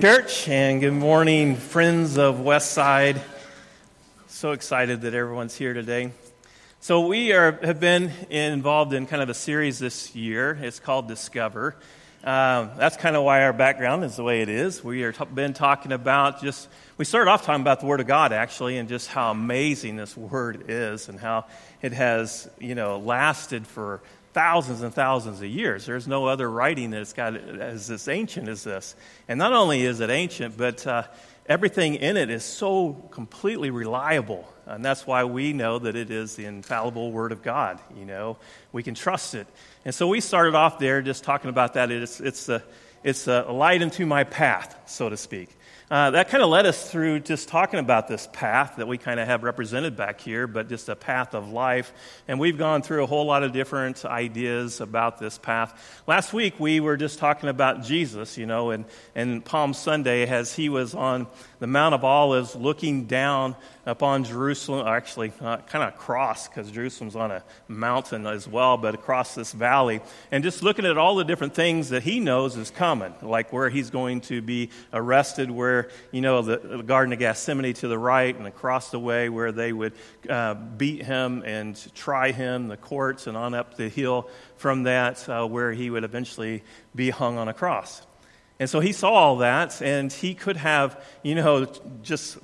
[0.00, 3.20] Church, and good morning, friends of Westside.
[4.26, 6.12] So excited that everyone's here today.
[6.80, 10.58] So, we are, have been involved in kind of a series this year.
[10.62, 11.76] It's called Discover.
[12.24, 14.82] Um, that's kind of why our background is the way it is.
[14.82, 18.32] We have been talking about just, we started off talking about the Word of God,
[18.32, 21.44] actually, and just how amazing this Word is and how
[21.82, 24.00] it has, you know, lasted for
[24.32, 25.86] thousands and thousands of years.
[25.86, 28.94] There's no other writing that's got as this ancient as this.
[29.28, 31.04] And not only is it ancient, but uh,
[31.46, 34.48] everything in it is so completely reliable.
[34.66, 37.80] And that's why we know that it is the infallible Word of God.
[37.96, 38.38] You know,
[38.72, 39.46] we can trust it.
[39.84, 41.90] And so we started off there just talking about that.
[41.90, 42.62] It's, it's, a,
[43.02, 45.50] it's a light into my path, so to speak.
[45.92, 49.20] Uh, that kind of led us through just talking about this path that we kind
[49.20, 51.92] of have represented back here, but just a path of life.
[52.26, 56.02] And we've gone through a whole lot of different ideas about this path.
[56.06, 60.54] Last week, we were just talking about Jesus, you know, and, and Palm Sunday, as
[60.54, 61.26] he was on
[61.62, 63.54] the Mount of Olives looking down
[63.86, 68.96] upon Jerusalem, actually, uh, kind of across, because Jerusalem's on a mountain as well, but
[68.96, 70.00] across this valley,
[70.32, 73.70] and just looking at all the different things that he knows is coming, like where
[73.70, 77.96] he's going to be arrested, where, you know, the, the Garden of Gethsemane to the
[77.98, 79.92] right, and across the way where they would
[80.28, 85.28] uh, beat him and try him, the courts, and on up the hill from that,
[85.28, 88.02] uh, where he would eventually be hung on a cross.
[88.62, 91.66] And so he saw all that, and he could have, you know,
[92.04, 92.38] just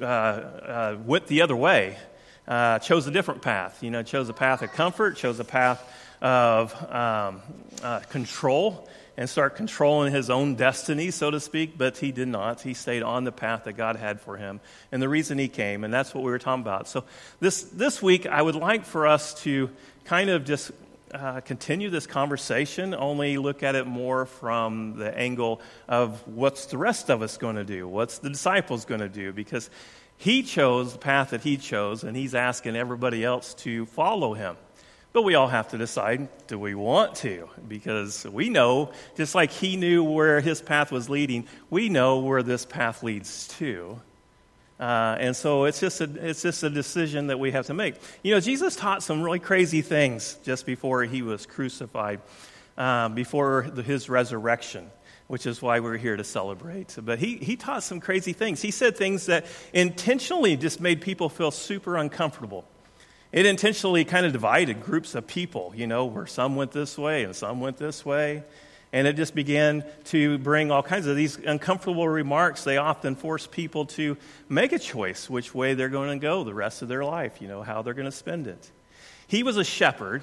[0.00, 1.96] uh, uh, went the other way,
[2.48, 3.80] uh, chose a different path.
[3.80, 5.88] You know, chose a path of comfort, chose a path
[6.20, 7.42] of um,
[7.80, 11.78] uh, control, and start controlling his own destiny, so to speak.
[11.78, 12.62] But he did not.
[12.62, 14.58] He stayed on the path that God had for him,
[14.90, 16.88] and the reason he came, and that's what we were talking about.
[16.88, 17.04] So
[17.38, 19.70] this this week, I would like for us to
[20.06, 20.72] kind of just
[21.12, 26.78] uh, continue this conversation, only look at it more from the angle of what's the
[26.78, 27.86] rest of us going to do?
[27.86, 29.32] What's the disciples going to do?
[29.32, 29.70] Because
[30.16, 34.56] he chose the path that he chose, and he's asking everybody else to follow him.
[35.12, 37.48] But we all have to decide do we want to?
[37.68, 42.42] Because we know, just like he knew where his path was leading, we know where
[42.42, 44.00] this path leads to.
[44.78, 47.94] Uh, and so it's just, a, it's just a decision that we have to make.
[48.22, 52.20] You know, Jesus taught some really crazy things just before he was crucified,
[52.76, 54.90] uh, before the, his resurrection,
[55.28, 56.96] which is why we're here to celebrate.
[57.00, 58.60] But he, he taught some crazy things.
[58.60, 62.64] He said things that intentionally just made people feel super uncomfortable.
[63.30, 67.24] It intentionally kind of divided groups of people, you know, where some went this way
[67.24, 68.44] and some went this way.
[68.94, 72.62] And it just began to bring all kinds of these uncomfortable remarks.
[72.62, 74.16] They often force people to
[74.48, 77.48] make a choice which way they're going to go the rest of their life, you
[77.48, 78.70] know, how they're going to spend it.
[79.26, 80.22] He was a shepherd,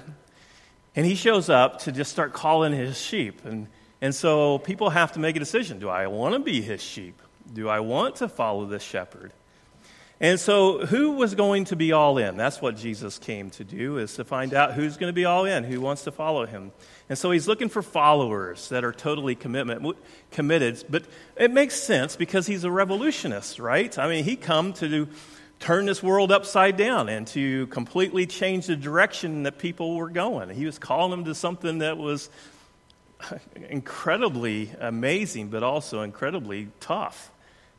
[0.96, 3.44] and he shows up to just start calling his sheep.
[3.44, 3.66] And,
[4.00, 7.20] and so people have to make a decision do I want to be his sheep?
[7.52, 9.32] Do I want to follow this shepherd?
[10.18, 12.38] And so, who was going to be all in?
[12.38, 15.44] That's what Jesus came to do, is to find out who's going to be all
[15.44, 16.72] in, who wants to follow him.
[17.08, 19.96] And so, he's looking for followers that are totally commitment,
[20.30, 20.84] committed.
[20.88, 21.04] But
[21.36, 23.96] it makes sense because he's a revolutionist, right?
[23.98, 25.08] I mean, he come to
[25.58, 30.50] turn this world upside down and to completely change the direction that people were going.
[30.50, 32.30] He was calling them to something that was
[33.68, 37.30] incredibly amazing, but also incredibly tough.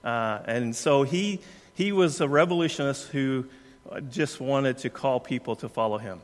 [0.03, 1.39] Uh, and so, he
[1.73, 3.45] he was a revolutionist who
[4.09, 6.19] just wanted to call people to follow him.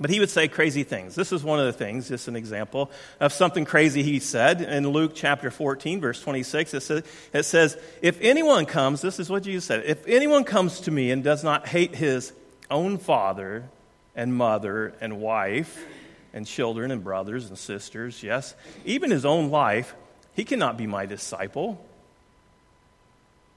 [0.00, 1.14] But he would say crazy things.
[1.14, 2.90] This is one of the things, just an example
[3.20, 6.74] of something crazy he said in Luke chapter 14, verse 26.
[6.74, 10.80] It says, it says, If anyone comes, this is what Jesus said, if anyone comes
[10.80, 12.32] to me and does not hate his
[12.70, 13.68] own father
[14.16, 15.84] and mother and wife
[16.32, 19.94] and children and brothers and sisters, yes, even his own life,
[20.34, 21.84] he cannot be my disciple.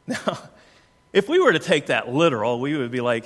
[0.09, 0.37] Now,
[1.11, 3.25] if we were to take that literal, we would be like,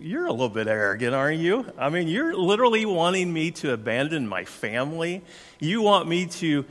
[0.00, 1.66] you're a little bit arrogant, aren't you?
[1.78, 5.22] I mean, you're literally wanting me to abandon my family.
[5.58, 6.64] You want me to,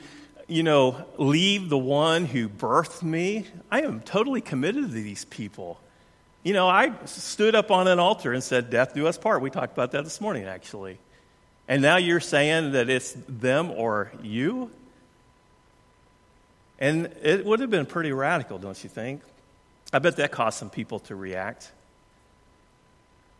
[0.47, 3.45] you know, leave the one who birthed me.
[3.71, 5.79] I am totally committed to these people.
[6.43, 9.41] You know, I stood up on an altar and said, Death do us part.
[9.41, 10.99] We talked about that this morning, actually.
[11.67, 14.69] And now you're saying that it's them or you?
[16.77, 19.21] And it would have been pretty radical, don't you think?
[19.93, 21.71] I bet that caused some people to react,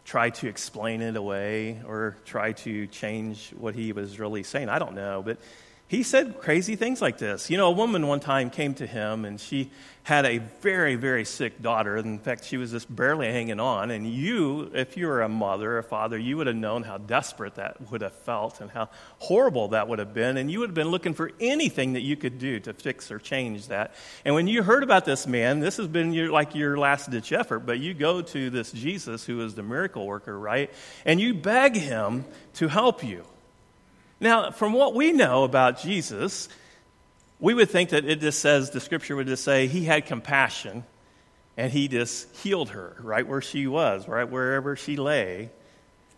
[0.06, 4.70] try to explain it away, or try to change what he was really saying.
[4.70, 5.24] I don't know.
[5.26, 5.40] But
[5.88, 7.50] he said crazy things like this.
[7.50, 9.70] You know, a woman one time came to him and she
[10.02, 11.98] had a very, very sick daughter.
[11.98, 13.92] In fact, she was just barely hanging on.
[13.92, 17.56] And you, if you were a mother or father, you would have known how desperate
[17.56, 18.90] that would have felt and how
[19.20, 20.38] horrible that would have been.
[20.38, 23.20] And you would have been looking for anything that you could do to fix or
[23.20, 23.94] change that.
[24.24, 27.32] And when you heard about this man, this has been your, like your last ditch
[27.32, 30.72] effort, but you go to this Jesus who is the miracle worker, right?
[31.04, 33.24] And you beg him to help you.
[34.26, 36.50] Now, from what we know about Jesus,
[37.40, 40.84] we would think that it just says, the scripture would just say, he had compassion
[41.58, 45.52] and he just healed her right where she was, right wherever she lay.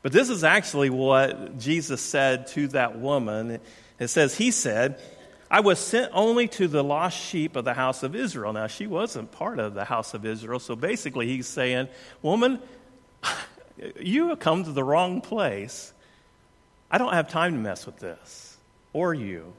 [0.04, 3.60] But this is actually what Jesus said to that woman.
[4.00, 5.02] It says, He said,
[5.52, 8.54] I was sent only to the lost sheep of the house of Israel.
[8.54, 10.60] Now, she wasn't part of the house of Israel.
[10.60, 11.90] So basically, he's saying,
[12.22, 12.60] Woman,
[14.00, 15.92] you have come to the wrong place.
[16.90, 18.58] I don't have time to mess with this,
[18.94, 19.54] or you.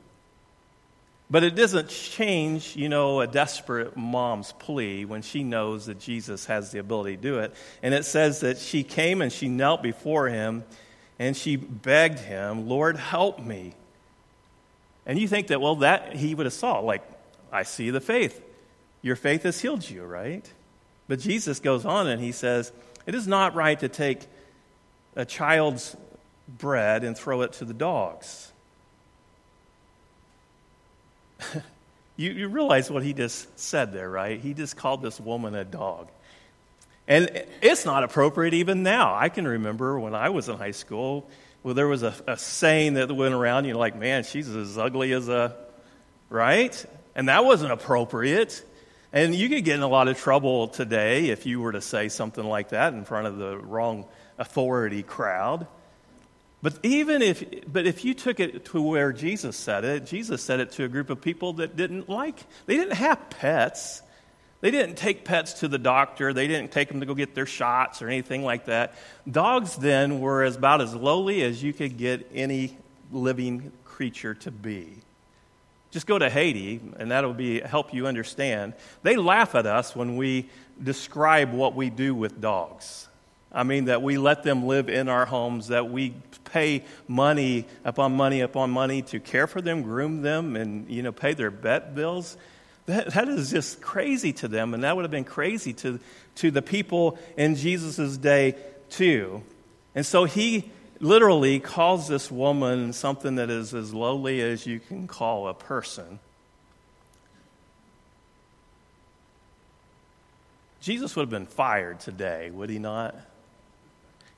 [1.31, 6.47] But it doesn't change, you know, a desperate mom's plea when she knows that Jesus
[6.47, 7.55] has the ability to do it.
[7.83, 10.65] And it says that she came and she knelt before him
[11.19, 13.75] and she begged him, Lord, help me.
[15.05, 17.03] And you think that, well, that he would have saw, like,
[17.53, 18.41] I see the faith.
[19.03, 20.51] Your faith has healed you, right?
[21.09, 22.73] But Jesus goes on and he says,
[23.07, 24.21] It is not right to take
[25.17, 25.97] a child's
[26.49, 28.51] bread and throw it to the dogs.
[32.17, 34.41] you, you realize what he just said there, right?
[34.41, 36.09] He just called this woman a dog.
[37.07, 37.31] And
[37.63, 39.15] it's not appropriate even now.
[39.15, 41.29] I can remember when I was in high school,
[41.63, 44.77] well, there was a, a saying that went around, you know, like, man, she's as
[44.77, 45.57] ugly as a,
[46.29, 46.85] right?
[47.15, 48.63] And that wasn't appropriate.
[49.13, 52.09] And you could get in a lot of trouble today if you were to say
[52.11, 54.05] something like that in front of the wrong
[54.37, 55.67] authority crowd.
[56.61, 60.59] But even if, but if you took it to where Jesus said it, Jesus said
[60.61, 64.03] it to a group of people that didn't like, they didn't have pets.
[64.61, 66.33] They didn't take pets to the doctor.
[66.33, 68.95] They didn't take them to go get their shots or anything like that.
[69.31, 72.77] Dogs then were about as lowly as you could get any
[73.13, 74.89] living creature to be.
[75.91, 78.75] Just go to Haiti, and that'll be, help you understand.
[79.03, 80.49] They laugh at us when we
[80.83, 83.08] describe what we do with dogs.
[83.51, 86.15] I mean, that we let them live in our homes, that we
[86.45, 91.13] pay money upon money upon money to care for them, groom them, and, you know,
[91.13, 92.37] pay their vet bills.
[92.87, 95.99] That, that is just crazy to them, and that would have been crazy to,
[96.37, 98.55] to the people in Jesus' day,
[98.91, 99.43] too.
[99.95, 100.71] And so he
[101.01, 106.19] literally calls this woman something that is as lowly as you can call a person.
[110.81, 113.15] Jesus would have been fired today, would he not?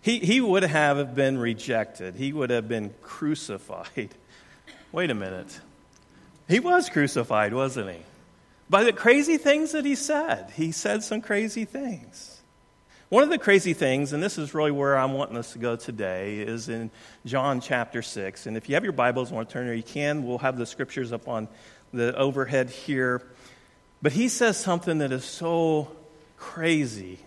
[0.02, 4.14] He, he would have been rejected, he would have been crucified.
[4.92, 5.60] Wait a minute.
[6.48, 7.98] He was crucified, wasn't he?
[8.68, 10.50] By the crazy things that he said.
[10.56, 12.40] He said some crazy things.
[13.08, 15.74] One of the crazy things, and this is really where I'm wanting us to go
[15.74, 16.90] today, is in
[17.26, 18.46] John chapter 6.
[18.46, 20.24] And if you have your Bibles, want to turn there, you can.
[20.24, 21.48] We'll have the scriptures up on
[21.92, 23.22] the overhead here.
[24.00, 25.90] But he says something that is so
[26.36, 27.18] crazy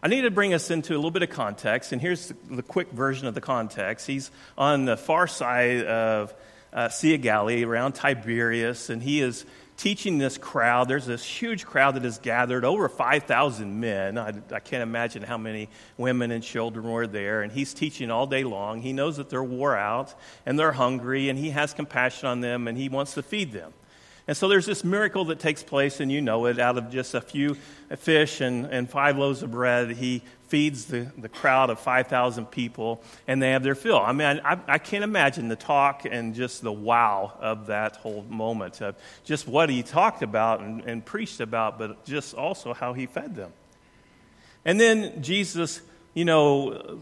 [0.00, 2.92] I need to bring us into a little bit of context, and here's the quick
[2.92, 4.06] version of the context.
[4.06, 6.32] He's on the far side of
[6.72, 9.44] uh, Sea of Galilee, around Tiberias, and he is
[9.76, 10.86] teaching this crowd.
[10.86, 14.18] There's this huge crowd that has gathered, over 5,000 men.
[14.18, 17.42] I, I, can't imagine how many women and children were there.
[17.42, 18.82] And he's teaching all day long.
[18.82, 20.14] He knows that they're wore out
[20.46, 23.72] and they're hungry, and he has compassion on them, and he wants to feed them.
[24.28, 27.14] And so there's this miracle that takes place, and you know it, out of just
[27.14, 27.56] a few
[27.96, 33.02] fish and, and five loaves of bread, he feeds the, the crowd of 5,000 people,
[33.26, 33.98] and they have their fill.
[33.98, 38.22] I mean, I, I can't imagine the talk and just the wow of that whole
[38.28, 42.92] moment of just what he talked about and, and preached about, but just also how
[42.92, 43.52] he fed them.
[44.62, 45.80] And then Jesus,
[46.12, 47.00] you know,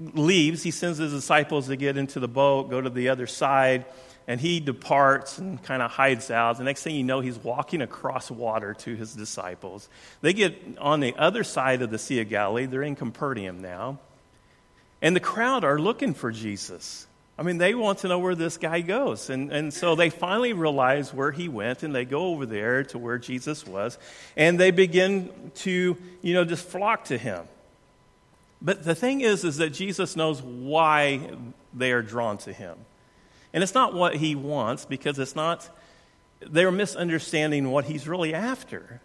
[0.00, 0.62] leaves.
[0.62, 3.84] He sends his disciples to get into the boat, go to the other side
[4.28, 6.58] and he departs and kind of hides out.
[6.58, 9.88] The next thing you know, he's walking across water to his disciples.
[10.20, 12.66] They get on the other side of the Sea of Galilee.
[12.66, 13.98] They're in Capernaum now.
[15.00, 17.06] And the crowd are looking for Jesus.
[17.38, 19.28] I mean, they want to know where this guy goes.
[19.28, 22.98] And, and so they finally realize where he went, and they go over there to
[22.98, 23.98] where Jesus was,
[24.36, 27.46] and they begin to, you know, just flock to him.
[28.62, 31.20] But the thing is, is that Jesus knows why
[31.74, 32.78] they are drawn to him.
[33.52, 35.68] And it's not what he wants because it's not,
[36.40, 39.00] they're misunderstanding what he's really after.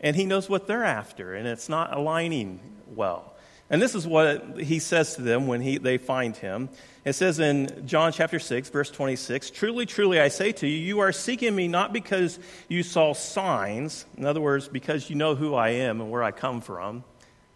[0.00, 2.60] And he knows what they're after, and it's not aligning
[2.94, 3.34] well.
[3.68, 6.68] And this is what he says to them when he, they find him.
[7.04, 10.98] It says in John chapter 6, verse 26 Truly, truly, I say to you, you
[11.00, 15.54] are seeking me not because you saw signs, in other words, because you know who
[15.54, 17.04] I am and where I come from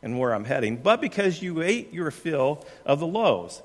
[0.03, 3.63] and where I'm heading, but because you ate your fill of the loaves.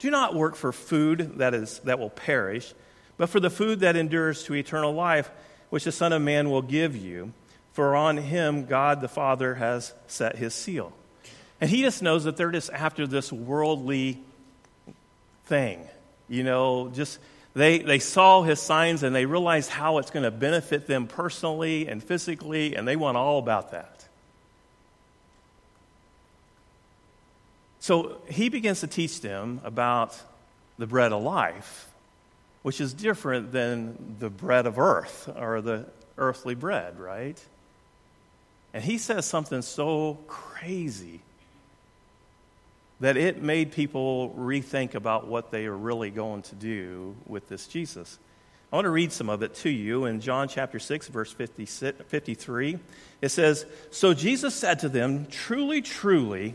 [0.00, 2.74] Do not work for food that, is, that will perish,
[3.16, 5.30] but for the food that endures to eternal life,
[5.68, 7.32] which the Son of Man will give you.
[7.72, 10.92] For on him God the Father has set his seal.
[11.60, 14.18] And he just knows that they're just after this worldly
[15.44, 15.86] thing.
[16.28, 17.18] You know, just
[17.54, 21.88] they, they saw his signs and they realized how it's going to benefit them personally
[21.88, 23.99] and physically, and they want all about that.
[27.80, 30.18] So he begins to teach them about
[30.78, 31.88] the bread of life,
[32.62, 35.86] which is different than the bread of earth or the
[36.18, 37.42] earthly bread, right?
[38.72, 41.20] And he says something so crazy
[43.00, 47.66] that it made people rethink about what they are really going to do with this
[47.66, 48.18] Jesus.
[48.70, 52.78] I want to read some of it to you in John chapter 6, verse 53.
[53.22, 56.54] It says, So Jesus said to them, Truly, truly,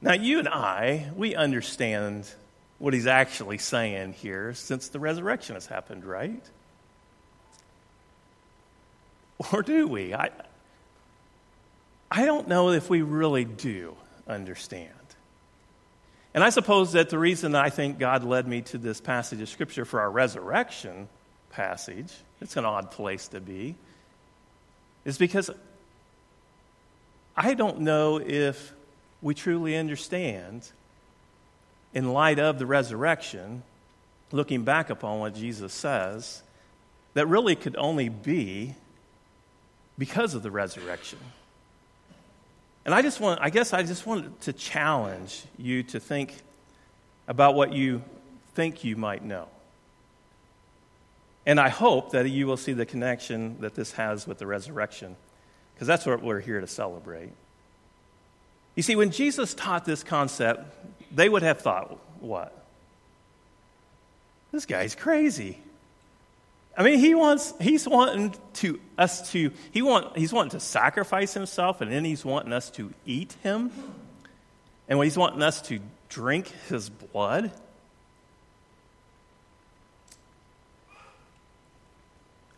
[0.00, 2.28] Now, you and I, we understand
[2.78, 6.42] what he's actually saying here since the resurrection has happened, right?
[9.52, 10.14] Or do we?
[10.14, 10.30] I,
[12.10, 14.92] I don't know if we really do understand.
[16.34, 19.48] And I suppose that the reason I think God led me to this passage of
[19.48, 21.08] Scripture for our resurrection
[21.50, 23.74] passage, it's an odd place to be,
[25.04, 25.50] is because
[27.36, 28.72] I don't know if
[29.20, 30.70] we truly understand,
[31.92, 33.62] in light of the resurrection,
[34.30, 36.42] looking back upon what Jesus says,
[37.14, 38.74] that really could only be
[39.96, 41.18] because of the resurrection.
[42.84, 46.34] And I just want, I guess I just wanted to challenge you to think
[47.26, 48.02] about what you
[48.54, 49.48] think you might know.
[51.44, 55.16] And I hope that you will see the connection that this has with the resurrection,
[55.74, 57.30] because that's what we're here to celebrate.
[58.78, 60.64] You see, when Jesus taught this concept,
[61.12, 62.64] they would have thought, what?
[64.52, 65.58] This guy's crazy.
[66.76, 71.34] I mean, he wants, he's wanting to us to, he want, he's wanting to sacrifice
[71.34, 73.72] himself, and then he's wanting us to eat him.
[74.88, 77.50] And he's wanting us to drink his blood.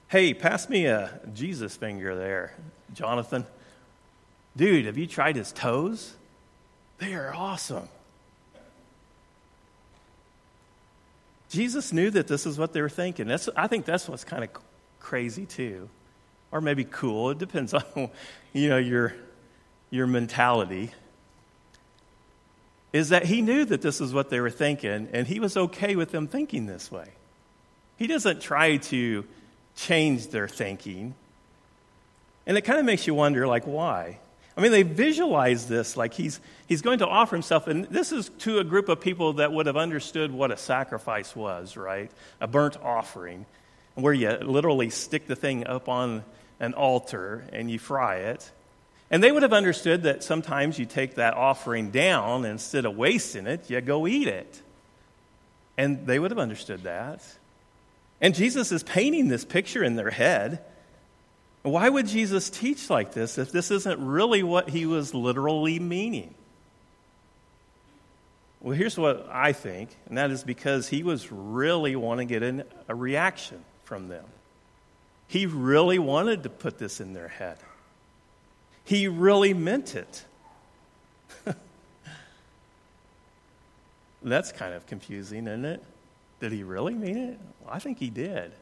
[0.08, 2.52] Hey, pass me a Jesus finger there,
[2.92, 3.46] Jonathan.
[4.60, 6.12] Dude, have you tried his toes?
[6.98, 7.88] They are awesome.
[11.48, 13.26] Jesus knew that this is what they were thinking.
[13.26, 14.50] That's, I think that's what's kind of
[15.00, 15.88] crazy too,
[16.52, 17.30] or maybe cool.
[17.30, 18.10] It depends on
[18.52, 19.14] you know your
[19.88, 20.90] your mentality.
[22.92, 25.96] Is that he knew that this is what they were thinking, and he was okay
[25.96, 27.08] with them thinking this way.
[27.96, 29.24] He doesn't try to
[29.74, 31.14] change their thinking,
[32.46, 34.18] and it kind of makes you wonder, like, why?
[34.56, 37.66] I mean, they visualize this like he's, he's going to offer himself.
[37.66, 41.34] And this is to a group of people that would have understood what a sacrifice
[41.34, 42.10] was, right?
[42.40, 43.46] A burnt offering,
[43.94, 46.24] where you literally stick the thing up on
[46.58, 48.50] an altar and you fry it.
[49.10, 52.96] And they would have understood that sometimes you take that offering down, and instead of
[52.96, 54.62] wasting it, you go eat it.
[55.76, 57.24] And they would have understood that.
[58.20, 60.62] And Jesus is painting this picture in their head.
[61.62, 66.34] Why would Jesus teach like this if this isn't really what he was literally meaning?
[68.60, 72.66] Well, here's what I think, and that is because he was really wanting to get
[72.88, 74.24] a reaction from them.
[75.28, 77.58] He really wanted to put this in their head.
[78.84, 80.24] He really meant it.
[84.22, 85.82] That's kind of confusing, isn't it?
[86.40, 87.38] Did he really mean it?
[87.60, 88.52] Well, I think he did.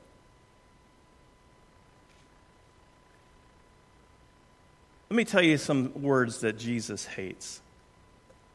[5.10, 7.60] Let me tell you some words that Jesus hates.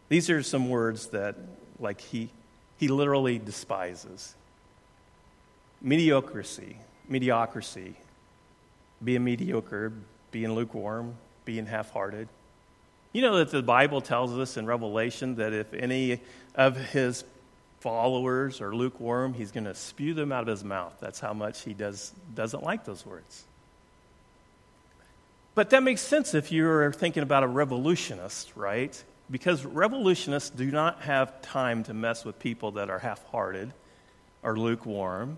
[0.09, 1.35] These are some words that,
[1.79, 2.29] like, he,
[2.77, 4.35] he literally despises
[5.81, 6.77] mediocrity,
[7.09, 7.95] mediocrity,
[9.03, 9.91] being mediocre,
[10.31, 12.29] being lukewarm, being half hearted,
[13.13, 16.19] You know that the Bible tells us in Revelation that if any
[16.55, 17.23] of his
[17.79, 20.95] followers are lukewarm, he's going to spew them out of his mouth.
[20.99, 23.43] That's how much he does, doesn't like those words.
[25.55, 29.03] But that makes sense if you're thinking about a revolutionist, right?
[29.29, 33.71] Because revolutionists do not have time to mess with people that are half hearted
[34.41, 35.37] or lukewarm,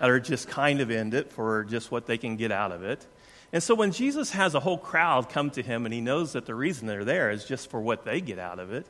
[0.00, 2.82] that are just kind of in it for just what they can get out of
[2.82, 3.06] it.
[3.52, 6.46] And so when Jesus has a whole crowd come to him and he knows that
[6.46, 8.86] the reason they're there is just for what they get out of it,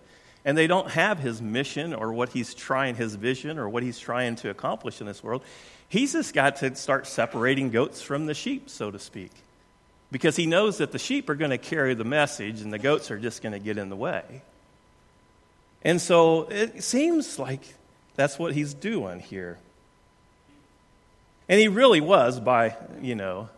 [0.46, 3.98] and they don't have his mission or what he's trying, his vision or what he's
[3.98, 5.42] trying to accomplish in this world,
[5.88, 9.30] he's just got to start separating goats from the sheep, so to speak.
[10.14, 13.10] Because he knows that the sheep are going to carry the message and the goats
[13.10, 14.42] are just going to get in the way.
[15.82, 17.74] And so it seems like
[18.14, 19.58] that's what he's doing here.
[21.48, 23.48] And he really was, by, you know,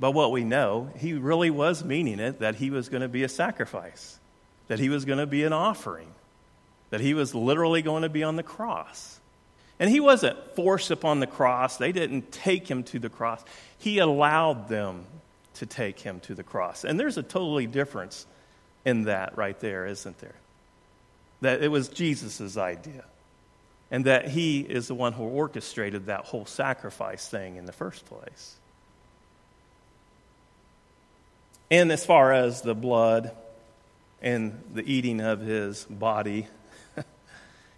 [0.00, 3.22] by what we know, he really was meaning it that he was going to be
[3.22, 4.18] a sacrifice,
[4.66, 6.08] that he was going to be an offering,
[6.90, 9.20] that he was literally going to be on the cross.
[9.78, 13.44] And he wasn't forced upon the cross, they didn't take him to the cross.
[13.78, 15.04] He allowed them
[15.54, 16.84] to take him to the cross.
[16.84, 18.26] And there's a totally difference
[18.84, 20.34] in that right there, isn't there?
[21.40, 23.04] That it was Jesus' idea.
[23.90, 28.04] And that he is the one who orchestrated that whole sacrifice thing in the first
[28.06, 28.56] place.
[31.70, 33.32] And as far as the blood
[34.22, 36.46] and the eating of his body,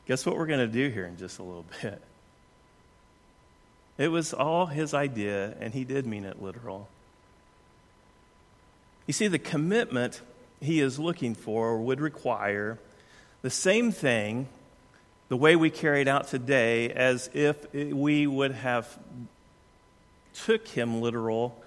[0.06, 2.02] guess what we're going to do here in just a little bit?
[3.98, 6.88] It was all his idea, and he did mean it literal.
[9.06, 10.20] You see, the commitment
[10.60, 12.78] he is looking for would require
[13.42, 14.48] the same thing,
[15.28, 18.86] the way we carry it out today, as if we would have
[20.44, 21.60] took him literal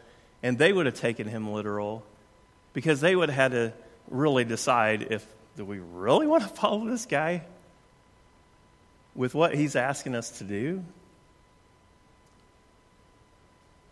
[0.43, 2.03] and they would have taken him literal
[2.73, 3.73] because they would have had to
[4.09, 5.25] really decide if
[5.57, 7.43] do we really want to follow this guy
[9.13, 10.83] with what he's asking us to do?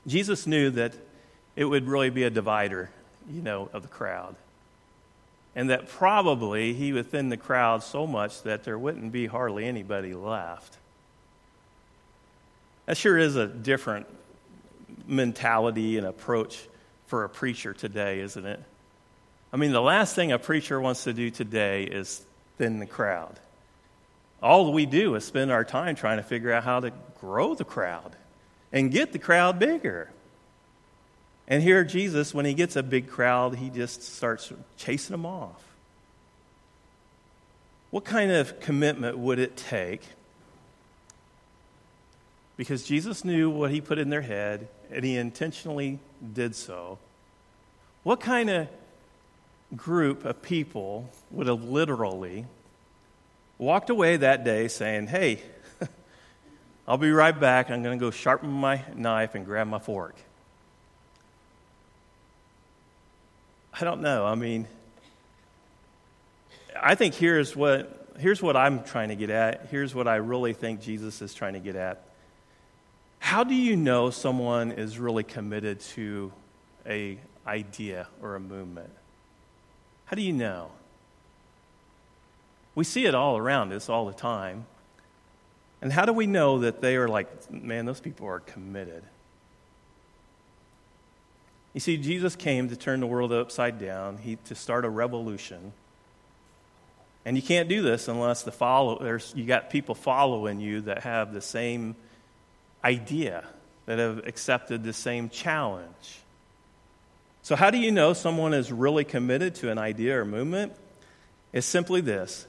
[0.10, 0.94] Jesus knew that
[1.56, 2.90] it would really be a divider,
[3.30, 4.36] you know, of the crowd.
[5.56, 9.66] And that probably he would thin the crowd so much that there wouldn't be hardly
[9.66, 10.78] anybody left.
[12.86, 14.08] That sure is a different
[15.08, 16.68] mentality and approach
[17.08, 18.64] for a preacher today, isn't it?
[19.52, 22.24] I mean, the last thing a preacher wants to do today is
[22.58, 23.40] thin the crowd.
[24.42, 27.66] All we do is spend our time trying to figure out how to grow the
[27.66, 28.16] crowd
[28.72, 30.12] and get the crowd bigger.
[31.48, 35.64] And here, Jesus, when he gets a big crowd, he just starts chasing them off.
[37.90, 40.04] What kind of commitment would it take?
[42.56, 45.98] Because Jesus knew what he put in their head, and he intentionally
[46.34, 47.00] did so.
[48.04, 48.68] What kind of
[49.76, 52.46] group of people would have literally
[53.58, 55.42] walked away that day saying, Hey,
[56.90, 57.70] I'll be right back.
[57.70, 60.16] I'm going to go sharpen my knife and grab my fork.
[63.80, 64.26] I don't know.
[64.26, 64.68] I mean,
[66.82, 69.68] I think here's what, here's what I'm trying to get at.
[69.70, 72.02] Here's what I really think Jesus is trying to get at.
[73.20, 76.32] How do you know someone is really committed to
[76.88, 78.90] a idea or a movement?
[80.06, 80.72] How do you know?
[82.74, 84.66] We see it all around us all the time.
[85.82, 89.04] And how do we know that they are like, man, those people are committed?
[91.74, 95.72] You see, Jesus came to turn the world upside down, he, to start a revolution.
[97.26, 101.04] And you can't do this unless the follow, there's, you got people following you that
[101.04, 101.96] have the same
[102.84, 103.46] idea,
[103.86, 106.20] that have accepted the same challenge.
[107.42, 110.74] So, how do you know someone is really committed to an idea or movement?
[111.54, 112.46] It's simply this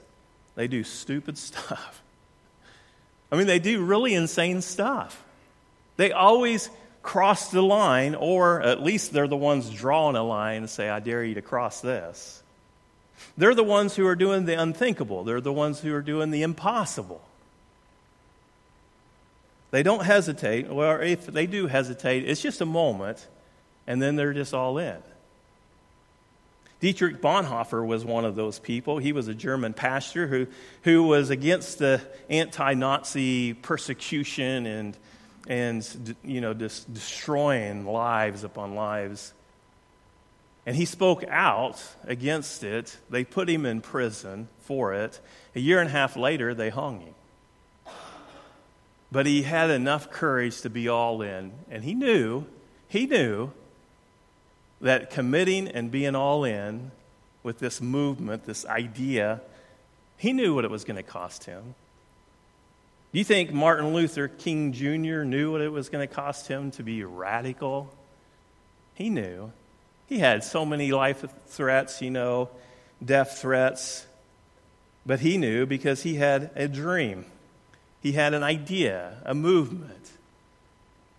[0.55, 2.01] they do stupid stuff.
[3.31, 5.23] I mean, they do really insane stuff.
[5.97, 6.69] They always
[7.01, 10.99] cross the line, or at least they're the ones drawing a line and say, I
[10.99, 12.43] dare you to cross this.
[13.37, 16.43] They're the ones who are doing the unthinkable, they're the ones who are doing the
[16.43, 17.21] impossible.
[19.71, 23.25] They don't hesitate, or if they do hesitate, it's just a moment
[23.87, 24.97] and then they're just all in.
[26.81, 28.97] Dietrich Bonhoeffer was one of those people.
[28.97, 30.47] He was a German pastor who,
[30.81, 34.97] who was against the anti Nazi persecution and,
[35.47, 39.31] and you know, just destroying lives upon lives.
[40.65, 42.97] And he spoke out against it.
[43.11, 45.19] They put him in prison for it.
[45.55, 47.13] A year and a half later, they hung him.
[49.11, 51.51] But he had enough courage to be all in.
[51.69, 52.45] And he knew,
[52.87, 53.51] he knew
[54.81, 56.91] that committing and being all in
[57.43, 59.41] with this movement, this idea,
[60.17, 61.75] he knew what it was going to cost him.
[63.11, 65.23] Do you think Martin Luther King Jr.
[65.23, 67.93] knew what it was going to cost him to be radical?
[68.93, 69.51] He knew.
[70.07, 72.49] He had so many life threats, you know,
[73.03, 74.05] death threats.
[75.05, 77.25] But he knew because he had a dream.
[78.01, 80.11] He had an idea, a movement.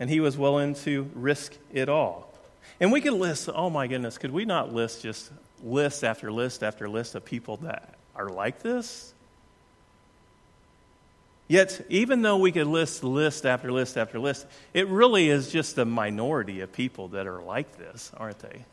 [0.00, 2.31] And he was willing to risk it all.
[2.80, 5.30] And we could list, oh my goodness, could we not list just
[5.62, 9.12] list after list after list of people that are like this?
[11.48, 15.76] Yet, even though we could list list after list after list, it really is just
[15.76, 18.64] a minority of people that are like this, aren't they?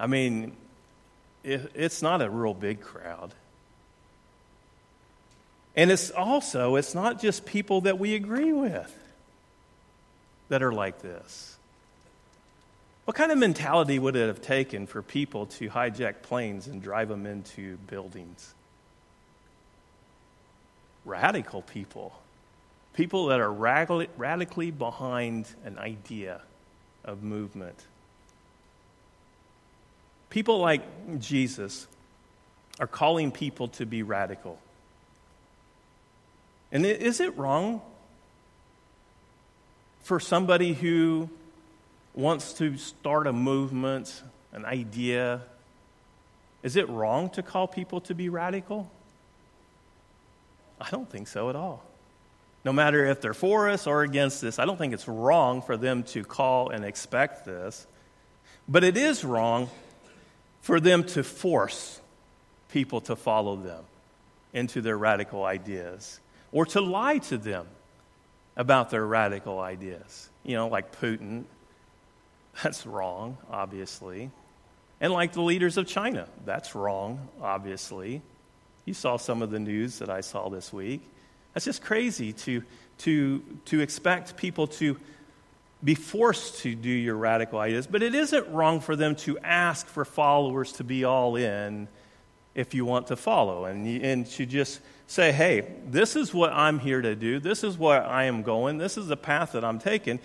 [0.00, 0.56] I mean,
[1.44, 3.34] it's not a real big crowd.
[5.76, 8.92] And it's also, it's not just people that we agree with
[10.48, 11.51] that are like this.
[13.04, 17.08] What kind of mentality would it have taken for people to hijack planes and drive
[17.08, 18.54] them into buildings?
[21.04, 22.12] radical people,
[22.94, 26.40] people that are radically, behind an idea
[27.04, 27.78] of movement.
[30.30, 30.82] People like
[31.18, 31.86] Jesus
[32.80, 34.58] are calling people to be radical.
[36.70, 37.82] And is it wrong
[40.04, 41.28] for somebody who
[42.14, 44.22] wants to start a movement,
[44.52, 45.42] an idea?
[46.62, 48.90] Is it wrong to call people to be radical?
[50.80, 51.82] I don't think so at all.
[52.64, 55.76] No matter if they're for us or against this, I don't think it's wrong for
[55.76, 57.86] them to call and expect this.
[58.68, 59.68] But it is wrong
[60.60, 62.00] for them to force
[62.70, 63.84] people to follow them
[64.52, 66.20] into their radical ideas
[66.52, 67.66] or to lie to them
[68.56, 70.28] about their radical ideas.
[70.44, 71.44] You know, like Putin.
[72.62, 74.30] That's wrong, obviously.
[75.00, 76.28] And like the leaders of China.
[76.44, 78.22] That's wrong, obviously.
[78.84, 81.02] You saw some of the news that I saw this week.
[81.54, 82.62] That's just crazy to,
[82.98, 84.96] to, to expect people to
[85.84, 87.86] be forced to do your radical ideas.
[87.86, 91.88] But it isn't wrong for them to ask for followers to be all in
[92.54, 96.78] if you want to follow and, and to just say, hey, this is what I'm
[96.78, 97.38] here to do.
[97.38, 98.78] This is where I am going.
[98.78, 100.20] This is the path that I'm taking.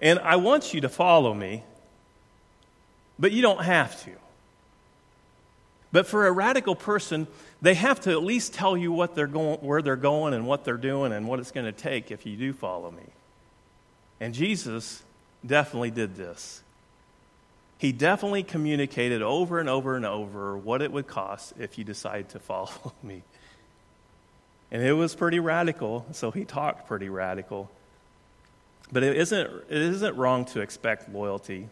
[0.00, 1.64] And I want you to follow me,
[3.18, 4.12] but you don't have to.
[5.90, 7.26] But for a radical person,
[7.62, 10.64] they have to at least tell you what they're going, where they're going and what
[10.64, 13.04] they're doing and what it's going to take if you do follow me.
[14.20, 15.02] And Jesus
[15.44, 16.62] definitely did this.
[17.78, 22.28] He definitely communicated over and over and over what it would cost if you decide
[22.30, 23.22] to follow me.
[24.70, 27.70] And it was pretty radical, so he talked pretty radical.
[28.92, 31.68] But it isn't, it isn't wrong to expect loyalty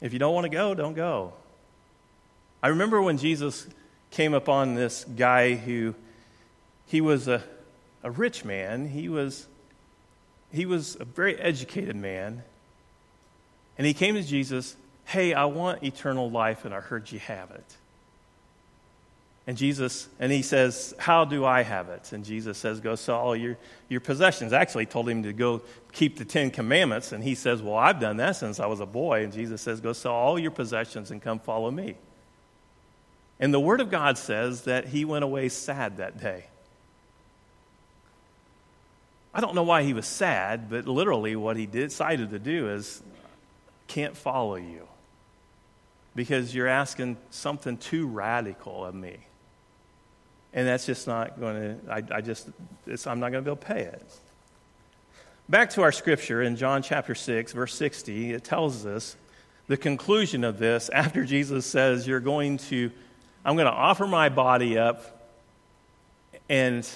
[0.00, 1.32] if you don't want to go, don't go.
[2.62, 3.66] I remember when Jesus
[4.10, 5.94] came upon this guy who
[6.86, 7.42] he was a,
[8.02, 8.88] a rich man.
[8.88, 9.46] He was,
[10.52, 12.42] he was a very educated man.
[13.76, 17.50] And he came to Jesus, Hey, I want eternal life, and I heard you have
[17.50, 17.76] it.
[19.48, 22.12] And Jesus, and he says, How do I have it?
[22.12, 23.56] And Jesus says, Go sell all your,
[23.88, 24.52] your possessions.
[24.52, 27.12] Actually, told him to go keep the Ten Commandments.
[27.12, 29.24] And he says, Well, I've done that since I was a boy.
[29.24, 31.96] And Jesus says, Go sell all your possessions and come follow me.
[33.40, 36.44] And the Word of God says that he went away sad that day.
[39.32, 43.02] I don't know why he was sad, but literally what he decided to do is,
[43.86, 44.86] Can't follow you
[46.14, 49.16] because you're asking something too radical of me
[50.52, 52.48] and that's just not going to, I, I just,
[53.06, 54.02] I'm not going to be able to pay it.
[55.48, 59.16] Back to our scripture in John chapter 6, verse 60, it tells us
[59.66, 62.90] the conclusion of this after Jesus says, You're going to,
[63.44, 65.14] I'm going to offer my body up
[66.48, 66.88] and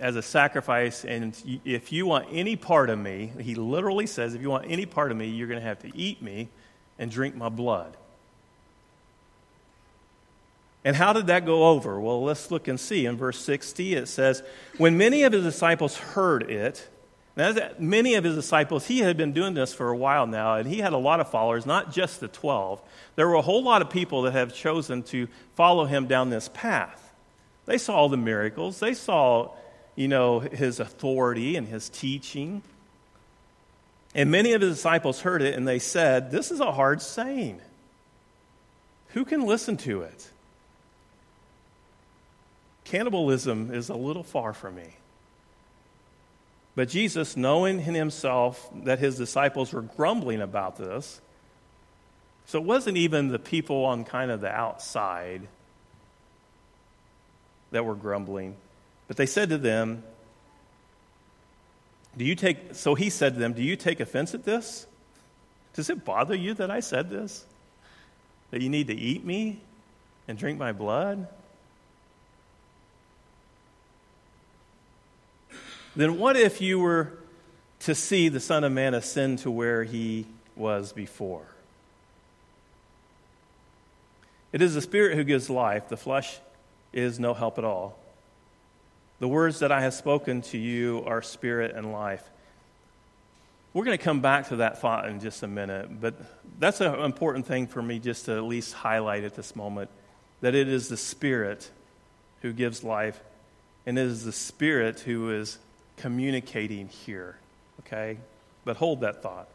[0.00, 4.40] as a sacrifice, and if you want any part of me, he literally says, If
[4.40, 6.48] you want any part of me, you're going to have to eat me
[6.98, 7.96] and drink my blood.
[10.84, 12.00] And how did that go over?
[12.00, 13.06] Well, let's look and see.
[13.06, 14.42] In verse 60, it says,
[14.76, 16.88] When many of his disciples heard it,
[17.78, 20.78] many of his disciples, he had been doing this for a while now, and he
[20.78, 22.80] had a lot of followers, not just the 12.
[23.16, 26.48] There were a whole lot of people that have chosen to follow him down this
[26.52, 27.12] path.
[27.66, 29.52] They saw all the miracles, they saw,
[29.94, 32.62] you know, his authority and his teaching.
[34.14, 37.60] And many of his disciples heard it, and they said, This is a hard saying.
[39.08, 40.28] Who can listen to it?
[42.88, 44.94] Cannibalism is a little far from me.
[46.74, 51.20] But Jesus, knowing in himself that his disciples were grumbling about this,
[52.46, 55.42] So it wasn't even the people on kind of the outside
[57.72, 58.56] that were grumbling.
[59.06, 60.02] But they said to them,
[62.16, 64.86] Do you take, so he said to them, Do you take offense at this?
[65.74, 67.44] Does it bother you that I said this?
[68.50, 69.60] That you need to eat me
[70.26, 71.28] and drink my blood?
[75.98, 77.18] Then what if you were
[77.80, 81.44] to see the Son of Man ascend to where he was before?
[84.52, 86.38] It is the Spirit who gives life, the flesh
[86.92, 87.98] is no help at all.
[89.18, 92.22] The words that I have spoken to you are spirit and life.
[93.74, 96.14] We're going to come back to that thought in just a minute, but
[96.60, 99.90] that's an important thing for me just to at least highlight at this moment
[100.42, 101.68] that it is the Spirit
[102.42, 103.20] who gives life,
[103.84, 105.58] and it is the Spirit who is
[105.98, 107.36] communicating here.
[107.80, 108.18] Okay?
[108.64, 109.48] But hold that thought.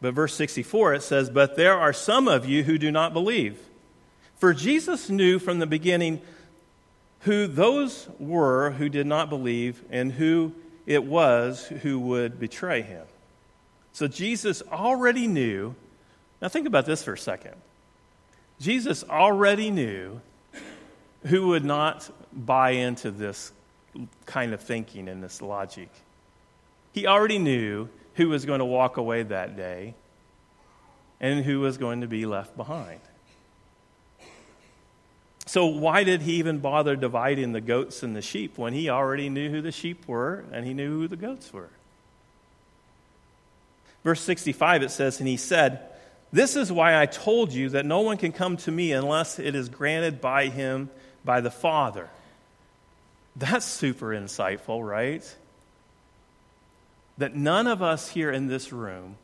[0.00, 3.58] But verse 64, it says, But there are some of you who do not believe.
[4.36, 6.20] For Jesus knew from the beginning
[7.20, 10.52] who those were who did not believe and who
[10.86, 13.06] it was who would betray him.
[13.92, 15.74] So Jesus already knew.
[16.42, 17.54] Now, think about this for a second.
[18.60, 20.20] Jesus already knew
[21.26, 23.52] who would not buy into this
[24.26, 25.88] kind of thinking and this logic.
[26.92, 29.94] He already knew who was going to walk away that day
[31.20, 33.00] and who was going to be left behind.
[35.46, 39.28] So, why did he even bother dividing the goats and the sheep when he already
[39.28, 41.68] knew who the sheep were and he knew who the goats were?
[44.02, 45.80] Verse 65, it says, And he said,
[46.32, 49.54] This is why I told you that no one can come to me unless it
[49.54, 50.90] is granted by him
[51.24, 52.08] by the Father.
[53.36, 55.36] That's super insightful, right?
[57.18, 59.16] That none of us here in this room,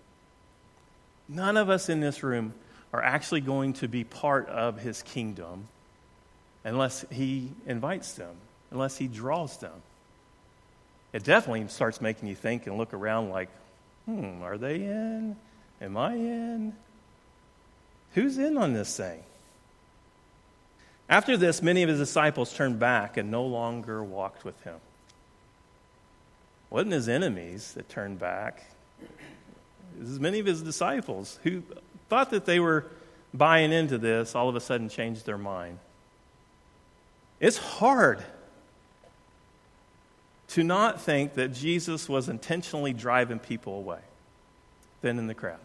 [1.29, 2.55] none of us in this room
[2.92, 5.68] are actually going to be part of his kingdom
[6.64, 8.35] unless he invites them,
[8.70, 9.83] unless he draws them.
[11.12, 13.49] It definitely starts making you think and look around like,
[14.07, 15.37] hmm, are they in?
[15.81, 16.73] Am I in?
[18.14, 19.23] Who's in on this thing?
[21.11, 24.77] After this, many of his disciples turned back and no longer walked with him.
[24.77, 28.64] It wasn't his enemies that turned back.
[29.03, 31.64] It was many of his disciples who
[32.09, 32.87] thought that they were
[33.35, 35.81] buying into this, all of a sudden changed their mind.
[37.40, 38.23] It's hard
[40.49, 44.01] to not think that Jesus was intentionally driving people away
[45.01, 45.59] than in the crowd.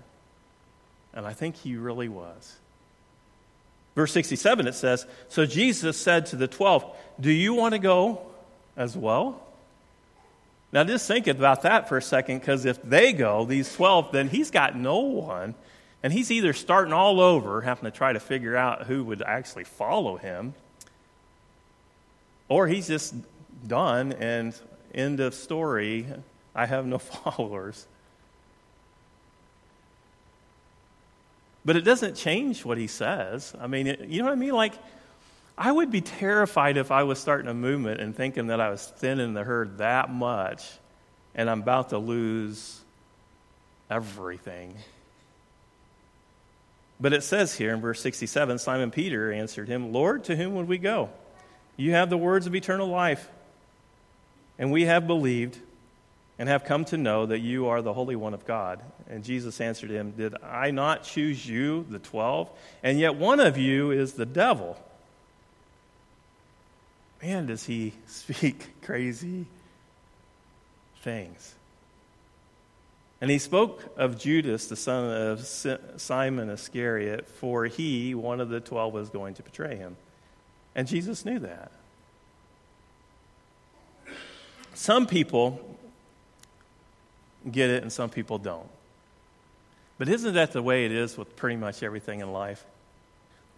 [1.13, 2.57] And I think he really was.
[3.95, 6.85] Verse 67, it says So Jesus said to the twelve,
[7.19, 8.21] Do you want to go
[8.75, 9.41] as well?
[10.71, 14.27] Now, just think about that for a second, because if they go, these 12, then
[14.27, 15.55] he's got no one.
[16.03, 19.63] And he's either starting all over, having to try to figure out who would actually
[19.63, 20.53] follow him,
[22.49, 23.15] or he's just
[23.65, 24.53] done and
[24.93, 26.05] end of story.
[26.53, 27.87] I have no followers.
[31.65, 33.53] But it doesn't change what he says.
[33.59, 34.53] I mean, it, you know what I mean?
[34.53, 34.73] Like,
[35.57, 38.85] I would be terrified if I was starting a movement and thinking that I was
[38.85, 40.63] thinning the herd that much
[41.35, 42.79] and I'm about to lose
[43.89, 44.75] everything.
[46.99, 50.67] But it says here in verse 67 Simon Peter answered him, Lord, to whom would
[50.67, 51.09] we go?
[51.75, 53.27] You have the words of eternal life,
[54.57, 55.59] and we have believed
[56.37, 58.81] and have come to know that you are the Holy One of God.
[59.09, 62.49] And Jesus answered him, Did I not choose you, the twelve?
[62.83, 64.77] And yet one of you is the devil.
[67.23, 69.45] Man, does he speak crazy
[71.05, 71.53] things.
[73.21, 75.45] And he spoke of Judas, the son of
[76.01, 79.95] Simon Iscariot, for he, one of the twelve, was going to betray him.
[80.73, 81.71] And Jesus knew that.
[84.73, 85.77] Some people
[87.51, 88.69] get it and some people don't.
[89.97, 92.63] But isn't that the way it is with pretty much everything in life?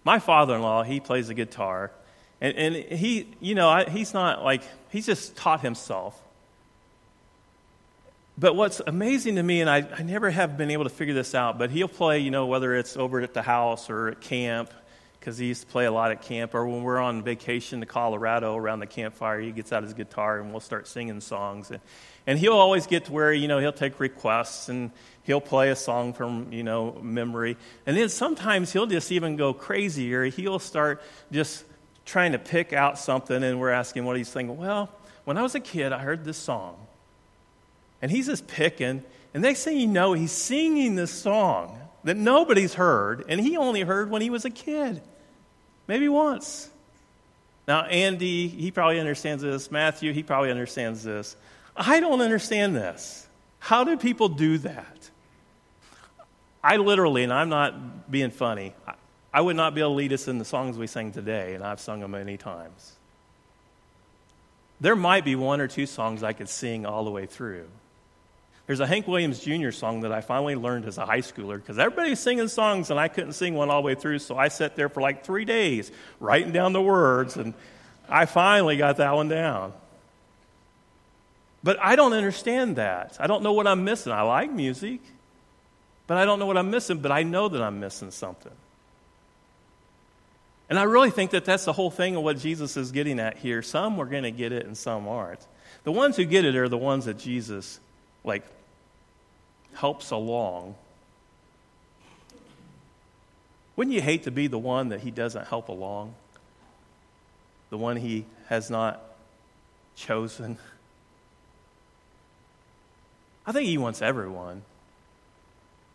[0.03, 1.91] My father in law, he plays the guitar.
[2.39, 6.21] And, and he, you know, I, he's not like, he's just taught himself.
[8.37, 11.33] But what's amazing to me, and I, I never have been able to figure this
[11.33, 14.71] out, but he'll play, you know, whether it's over at the house or at camp,
[15.19, 17.87] because he used to play a lot at camp, or when we're on vacation to
[17.87, 21.71] Colorado around the campfire, he gets out his guitar and we'll start singing songs.
[21.71, 21.79] And,
[22.27, 24.91] and he'll always get to where, you know, he'll take requests and
[25.23, 27.57] he'll play a song from, you know, memory.
[27.85, 30.25] And then sometimes he'll just even go crazier.
[30.25, 31.63] He'll start just
[32.05, 34.57] trying to pick out something, and we're asking what he's thinking.
[34.57, 34.89] Well,
[35.25, 36.75] when I was a kid, I heard this song.
[38.01, 42.75] And he's just picking, and next thing you know, he's singing this song that nobody's
[42.75, 45.01] heard, and he only heard when he was a kid,
[45.87, 46.69] maybe once.
[47.67, 49.69] Now, Andy, he probably understands this.
[49.69, 51.35] Matthew, he probably understands this.
[51.77, 53.27] I don't understand this.
[53.59, 55.09] How do people do that?
[56.63, 58.73] I literally, and I'm not being funny,
[59.33, 61.63] I would not be able to lead us in the songs we sing today, and
[61.63, 62.93] I've sung them many times.
[64.81, 67.67] There might be one or two songs I could sing all the way through.
[68.65, 69.71] There's a Hank Williams Jr.
[69.71, 72.99] song that I finally learned as a high schooler because everybody was singing songs and
[72.99, 75.45] I couldn't sing one all the way through, so I sat there for like three
[75.45, 77.53] days writing down the words, and
[78.09, 79.73] I finally got that one down.
[81.63, 83.17] But I don't understand that.
[83.19, 84.11] I don't know what I'm missing.
[84.11, 85.01] I like music,
[86.05, 88.51] but I don't know what I'm missing, but I know that I'm missing something.
[90.69, 93.37] And I really think that that's the whole thing of what Jesus is getting at
[93.37, 93.61] here.
[93.61, 95.45] Some are going to get it and some aren't.
[95.83, 97.79] The ones who get it are the ones that Jesus,
[98.23, 98.43] like,
[99.73, 100.75] helps along.
[103.77, 106.15] Wouldn't you hate to be the one that he doesn't help along?
[107.69, 109.01] The one he has not
[109.95, 110.57] chosen?
[113.47, 114.61] I think he wants everyone.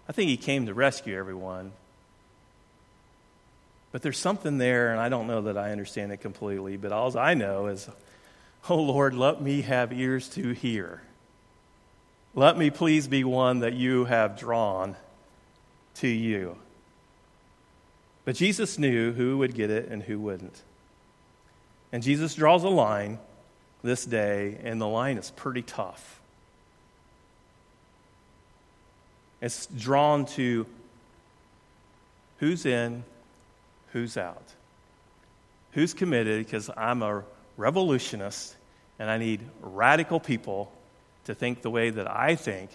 [0.09, 1.73] I think he came to rescue everyone.
[3.93, 7.17] But there's something there, and I don't know that I understand it completely, but all
[7.17, 7.89] I know is,
[8.71, 11.03] oh Lord, let me have ears to hear.
[12.35, 14.97] Let me please be one that you have drawn
[15.97, 16.57] to you.
[18.25, 20.63] But Jesus knew who would get it and who wouldn't.
[21.93, 23.19] And Jesus draws a line
[23.83, 26.22] this day, and the line is pretty tough.
[29.43, 30.67] It's drawn to
[32.39, 33.05] who's in
[33.93, 34.55] who's out?
[35.73, 36.47] Who's committed?
[36.47, 37.25] Because I'm a
[37.57, 38.55] revolutionist
[38.99, 40.73] and I need radical people
[41.25, 42.71] to think the way that I think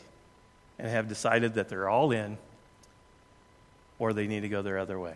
[0.78, 2.38] and have decided that they're all in
[4.00, 5.16] or they need to go their other way.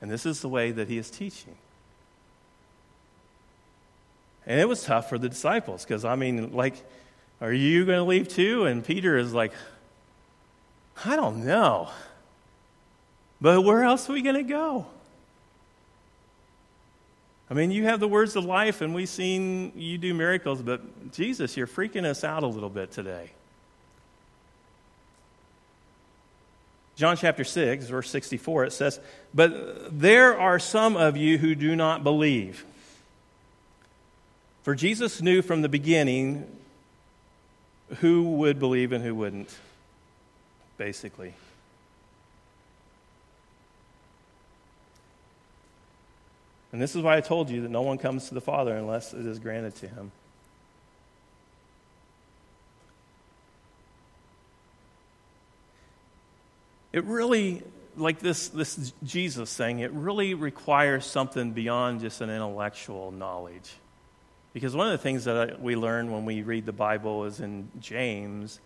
[0.00, 1.56] And this is the way that he is teaching.
[4.46, 6.74] And it was tough for the disciples because, I mean, like,
[7.40, 8.66] are you going to leave too?
[8.66, 9.52] And Peter is like,
[11.04, 11.90] I don't know.
[13.40, 14.86] But where else are we going to go?
[17.50, 21.12] I mean, you have the words of life, and we've seen you do miracles, but
[21.12, 23.30] Jesus, you're freaking us out a little bit today.
[26.96, 28.98] John chapter 6, verse 64, it says,
[29.34, 32.64] But there are some of you who do not believe.
[34.62, 36.46] For Jesus knew from the beginning
[37.98, 39.54] who would believe and who wouldn't,
[40.76, 41.34] basically.
[46.72, 49.14] And this is why I told you that no one comes to the Father unless
[49.14, 50.12] it is granted to him.
[56.92, 57.62] It really,
[57.96, 63.70] like this, this Jesus thing, it really requires something beyond just an intellectual knowledge.
[64.52, 67.68] Because one of the things that we learn when we read the Bible is in
[67.80, 68.60] James,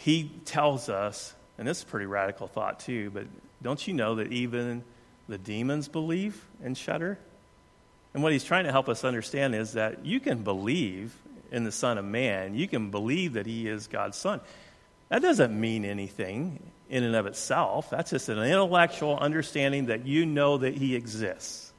[0.00, 3.26] he tells us, and this is a pretty radical thought too, but
[3.62, 4.82] don't you know that even
[5.28, 7.18] the demons believe and shudder.
[8.14, 11.14] And what he's trying to help us understand is that you can believe
[11.52, 14.40] in the Son of Man, you can believe that he is God's Son.
[15.10, 17.90] That doesn't mean anything in and of itself.
[17.90, 21.72] That's just an intellectual understanding that you know that he exists.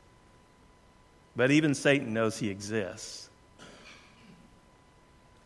[1.35, 3.20] But even Satan knows he exists.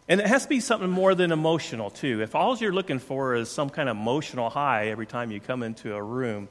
[0.07, 2.21] And it has to be something more than emotional, too.
[2.21, 5.63] If all you're looking for is some kind of emotional high every time you come
[5.63, 6.47] into a room,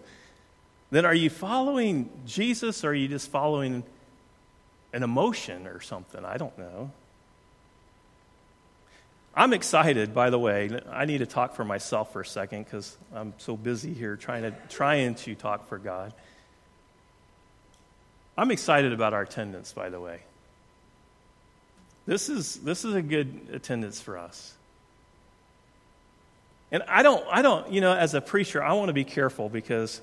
[0.90, 3.84] then are you following Jesus or are you just following
[4.92, 6.24] an emotion or something?
[6.24, 6.90] I don't know.
[9.36, 10.70] I'm excited, by the way.
[10.90, 14.42] I need to talk for myself for a second because I'm so busy here trying
[14.42, 16.12] to, trying to talk for God.
[18.36, 20.20] I'm excited about our attendance, by the way.
[22.06, 24.54] This is, this is a good attendance for us.
[26.70, 29.48] And I don't, I don't, you know, as a preacher, I want to be careful
[29.48, 30.00] because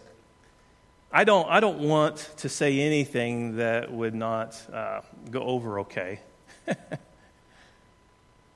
[1.11, 6.21] I don't, I don't want to say anything that would not uh, go over okay.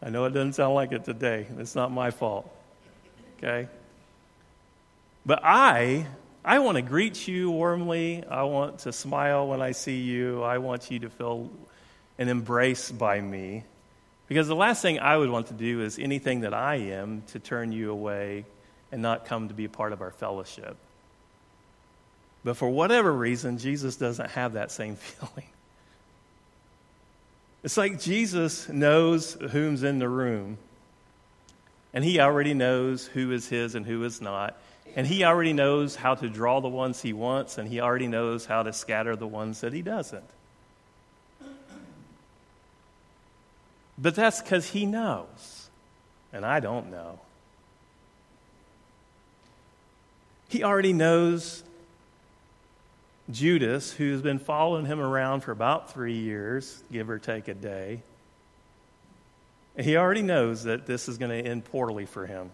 [0.01, 1.45] I know it doesn't sound like it today.
[1.57, 2.49] It's not my fault.
[3.37, 3.67] Okay?
[5.25, 6.05] But I,
[6.43, 8.23] I want to greet you warmly.
[8.29, 10.43] I want to smile when I see you.
[10.43, 11.49] I want you to feel
[12.17, 13.63] an embrace by me.
[14.27, 17.39] Because the last thing I would want to do is anything that I am to
[17.39, 18.45] turn you away
[18.91, 20.77] and not come to be a part of our fellowship.
[22.43, 25.47] But for whatever reason, Jesus doesn't have that same feeling.
[27.63, 30.57] It's like Jesus knows whom's in the room.
[31.93, 34.55] And he already knows who is his and who is not.
[34.95, 38.45] And he already knows how to draw the ones he wants, and he already knows
[38.45, 40.23] how to scatter the ones that he doesn't.
[43.97, 45.69] But that's because he knows,
[46.33, 47.19] and I don't know.
[50.49, 51.63] He already knows
[53.31, 58.01] Judas, who's been following him around for about three years, give or take a day.
[59.77, 62.51] He already knows that this is going to end poorly for him.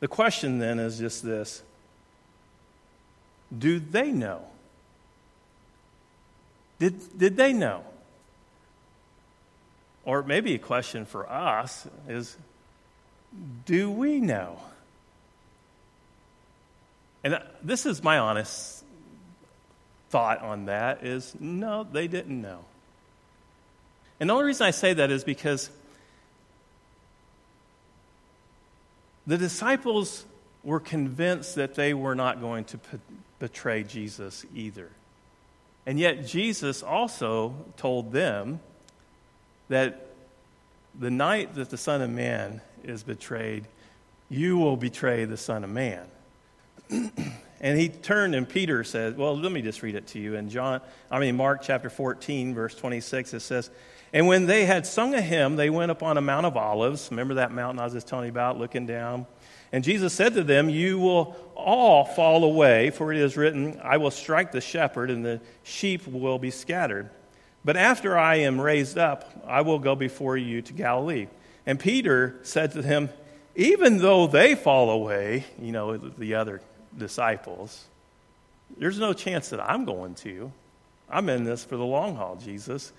[0.00, 1.62] The question then is just this
[3.56, 4.42] Do they know?
[6.80, 7.84] Did, did they know?
[10.04, 12.36] Or maybe a question for us is
[13.66, 14.58] Do we know?
[17.22, 18.82] And uh, this is my honest
[20.08, 22.64] thought on that is no, they didn't know.
[24.18, 25.70] And the only reason I say that is because
[29.26, 30.24] the disciples
[30.64, 32.80] were convinced that they were not going to
[33.38, 34.90] betray Jesus either.
[35.86, 38.60] And yet, Jesus also told them
[39.68, 40.06] that
[40.98, 43.64] the night that the Son of Man is betrayed,
[44.28, 46.06] you will betray the Son of Man.
[47.60, 50.34] and he turned and Peter said, Well, let me just read it to you.
[50.34, 53.70] In John, I mean Mark chapter 14, verse 26, it says,
[54.12, 57.08] And when they had sung a hymn, they went up on a Mount of Olives.
[57.10, 59.26] Remember that mountain I was just telling you about, looking down?
[59.72, 63.98] And Jesus said to them, You will all fall away, for it is written, I
[63.98, 67.10] will strike the shepherd, and the sheep will be scattered.
[67.64, 71.28] But after I am raised up, I will go before you to Galilee.
[71.66, 73.10] And Peter said to him,
[73.54, 76.62] Even though they fall away, you know, the other
[76.96, 77.84] disciples,
[78.78, 80.52] there's no chance that I'm going to.
[81.08, 82.92] I'm in this for the long haul, Jesus.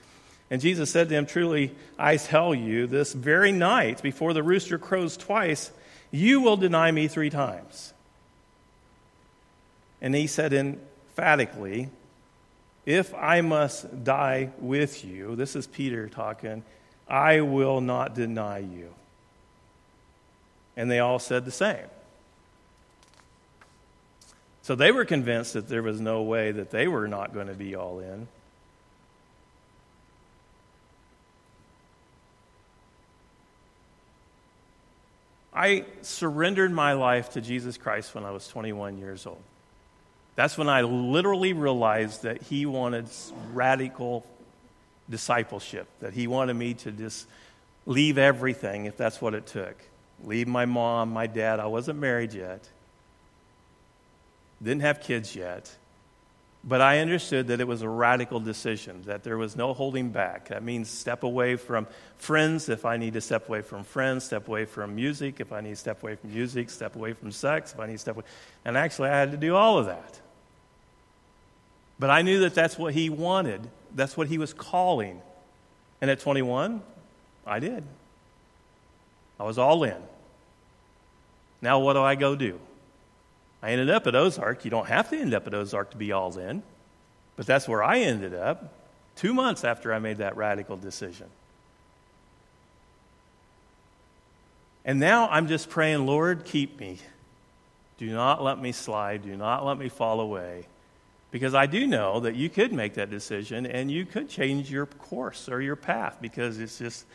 [0.50, 4.78] And Jesus said to him, Truly, I tell you, this very night, before the rooster
[4.78, 5.72] crows twice,
[6.12, 7.94] you will deny me three times.
[10.02, 11.90] And he said emphatically,
[12.86, 16.64] If I must die with you, this is Peter talking,
[17.08, 18.94] I will not deny you.
[20.76, 21.88] And they all said the same.
[24.64, 27.54] So they were convinced that there was no way that they were not going to
[27.54, 28.28] be all in.
[35.54, 39.42] I surrendered my life to Jesus Christ when I was 21 years old.
[40.36, 43.10] That's when I literally realized that He wanted
[43.54, 44.26] radical
[45.10, 47.28] discipleship, that He wanted me to just
[47.86, 49.76] leave everything if that's what it took.
[50.24, 51.60] Leave my mom, my dad.
[51.60, 52.68] I wasn't married yet,
[54.64, 55.76] didn't have kids yet.
[56.64, 60.50] But I understood that it was a radical decision, that there was no holding back.
[60.50, 61.88] That means step away from
[62.18, 65.62] friends if I need to step away from friends, step away from music if I
[65.62, 68.16] need to step away from music, step away from sex if I need to step
[68.16, 68.26] away.
[68.64, 70.20] And actually, I had to do all of that.
[71.98, 75.20] But I knew that that's what he wanted, that's what he was calling.
[76.00, 76.82] And at 21,
[77.46, 77.84] I did.
[79.40, 79.98] I was all in.
[81.62, 82.60] Now, what do I go do?
[83.64, 84.66] I ended up at Ozark.
[84.66, 86.64] You don't have to end up at Ozark to be all in,
[87.36, 88.74] but that's where I ended up
[89.16, 91.28] two months after I made that radical decision.
[94.84, 96.98] And now I'm just praying, Lord, keep me.
[97.98, 99.24] Do not let me slide.
[99.24, 100.66] Do not let me fall away.
[101.30, 104.88] Because I do know that you could make that decision and you could change your
[104.88, 107.06] course or your path because it's just,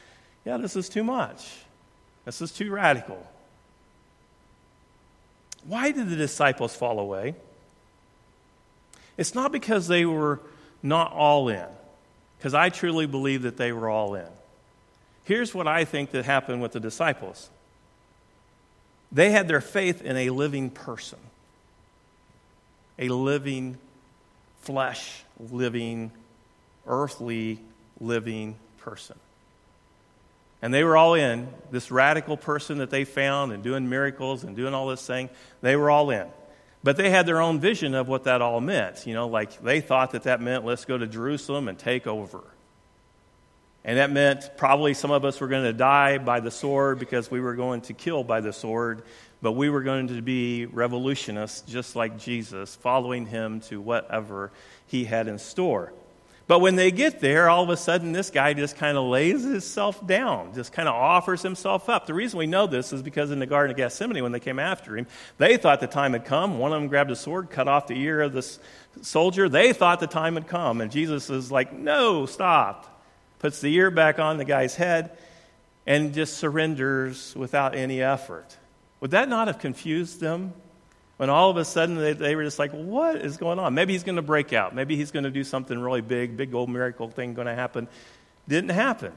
[0.45, 1.57] yeah, this is too much.
[2.25, 3.27] This is too radical.
[5.67, 7.35] Why did the disciples fall away?
[9.17, 10.41] It's not because they were
[10.83, 11.67] not all in,
[12.39, 14.29] because I truly believe that they were all in.
[15.25, 17.51] Here's what I think that happened with the disciples
[19.13, 21.19] they had their faith in a living person,
[22.99, 23.79] a living,
[24.63, 26.11] flesh living,
[26.87, 27.59] earthly
[28.01, 29.17] living person.
[30.63, 31.49] And they were all in.
[31.71, 35.29] This radical person that they found and doing miracles and doing all this thing,
[35.61, 36.29] they were all in.
[36.83, 39.07] But they had their own vision of what that all meant.
[39.07, 42.43] You know, like they thought that that meant let's go to Jerusalem and take over.
[43.85, 47.31] And that meant probably some of us were going to die by the sword because
[47.31, 49.03] we were going to kill by the sword,
[49.41, 54.51] but we were going to be revolutionists just like Jesus, following him to whatever
[54.89, 55.93] he had in store.
[56.49, 59.43] But when they get there, all of a sudden, this guy just kind of lays
[59.43, 62.07] himself down, just kind of offers himself up.
[62.07, 64.61] The reason we know this is because in the Garden of Gethsemane, when they came
[64.61, 66.59] after him, they thought the time had come.
[66.59, 68.61] One of them grabbed a sword, cut off the ear of this
[69.03, 69.49] soldier.
[69.49, 70.81] They thought the time had come.
[70.81, 73.03] And Jesus is like, No, stop.
[73.41, 75.19] puts the ear back on the guy's head,
[75.85, 78.57] and just surrenders without any effort.
[79.01, 80.53] Would that not have confused them?
[81.17, 83.75] When all of a sudden they, they were just like, what is going on?
[83.75, 84.75] Maybe he's going to break out.
[84.75, 87.89] Maybe he's going to do something really big, big old miracle thing going to happen.
[88.47, 89.13] Didn't happen.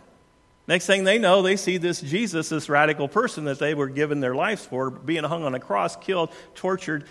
[0.68, 4.20] Next thing they know, they see this Jesus, this radical person that they were given
[4.20, 7.06] their lives for, being hung on a cross, killed, tortured,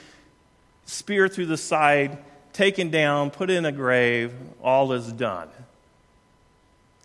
[0.86, 2.18] spear through the side,
[2.52, 4.32] taken down, put in a grave,
[4.62, 5.48] all is done.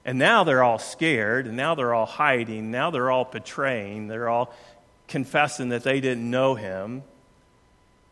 [0.06, 4.30] And now they're all scared, and now they're all hiding, now they're all betraying, they're
[4.30, 4.54] all
[5.08, 7.04] confessing that they didn't know him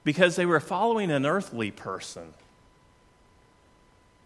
[0.03, 2.33] because they were following an earthly person,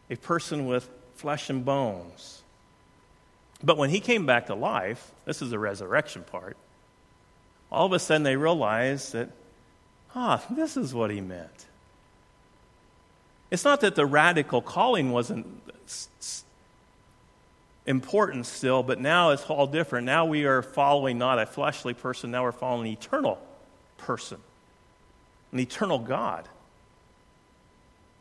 [0.09, 2.41] a person with flesh and bones.
[3.63, 6.57] But when he came back to life, this is the resurrection part,
[7.71, 9.30] all of a sudden they realized that,
[10.13, 11.65] ah, this is what he meant.
[13.51, 15.47] It's not that the radical calling wasn't
[17.86, 20.05] important still, but now it's all different.
[20.05, 23.39] Now we are following not a fleshly person, now we're following an eternal
[23.97, 24.39] person,
[25.56, 26.49] an eternal God.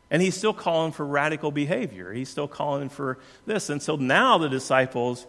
[0.09, 2.13] And he's still calling for radical behavior.
[2.13, 3.69] He's still calling for this.
[3.69, 5.27] And so now the disciples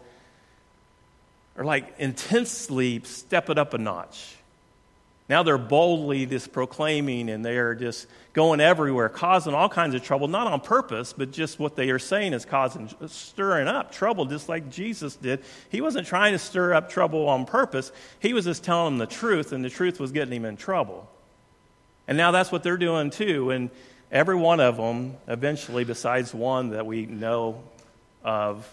[1.57, 4.36] are like intensely step it up a notch.
[5.28, 10.04] Now they're boldly just proclaiming and they are just going everywhere, causing all kinds of
[10.04, 14.26] trouble, not on purpose, but just what they are saying is causing, stirring up trouble,
[14.26, 15.42] just like Jesus did.
[15.70, 17.90] He wasn't trying to stir up trouble on purpose,
[18.20, 21.11] he was just telling them the truth, and the truth was getting him in trouble.
[22.09, 23.50] And now that's what they're doing too.
[23.50, 23.70] And
[24.11, 27.62] every one of them, eventually, besides one that we know
[28.22, 28.72] of,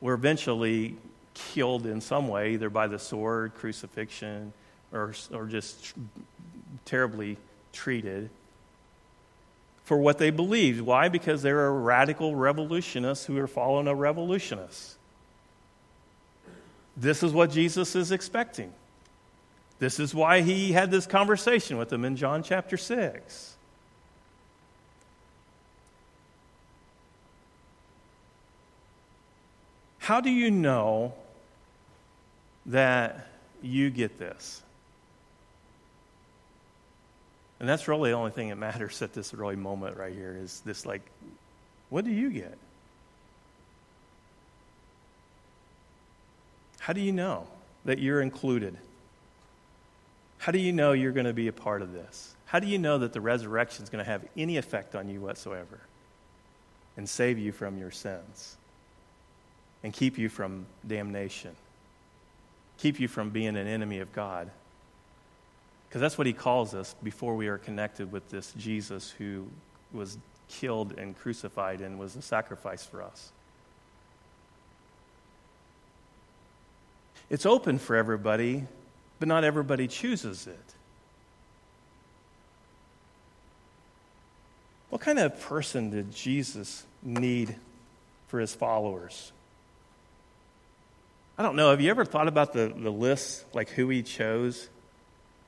[0.00, 0.96] were eventually
[1.34, 4.52] killed in some way, either by the sword, crucifixion,
[4.92, 5.94] or, or just
[6.84, 7.36] terribly
[7.72, 8.30] treated
[9.84, 10.80] for what they believed.
[10.80, 11.08] Why?
[11.08, 14.96] Because they were radical revolutionists who were following a revolutionist.
[16.96, 18.72] This is what Jesus is expecting.
[19.80, 23.56] This is why he had this conversation with them in John chapter 6.
[29.98, 31.14] How do you know
[32.66, 33.26] that
[33.62, 34.62] you get this?
[37.58, 40.60] And that's really the only thing that matters at this really moment right here is
[40.60, 41.02] this like,
[41.88, 42.58] what do you get?
[46.80, 47.46] How do you know
[47.86, 48.76] that you're included?
[50.40, 52.34] How do you know you're going to be a part of this?
[52.46, 55.20] How do you know that the resurrection is going to have any effect on you
[55.20, 55.80] whatsoever
[56.96, 58.56] and save you from your sins
[59.84, 61.54] and keep you from damnation,
[62.78, 64.50] keep you from being an enemy of God?
[65.86, 69.46] Because that's what he calls us before we are connected with this Jesus who
[69.92, 70.16] was
[70.48, 73.30] killed and crucified and was a sacrifice for us.
[77.28, 78.64] It's open for everybody,
[79.20, 80.58] but not everybody chooses it.
[84.88, 87.54] What kind of person did Jesus need
[88.26, 89.30] for his followers?
[91.38, 91.70] I don't know.
[91.70, 94.68] Have you ever thought about the, the list, like who he chose?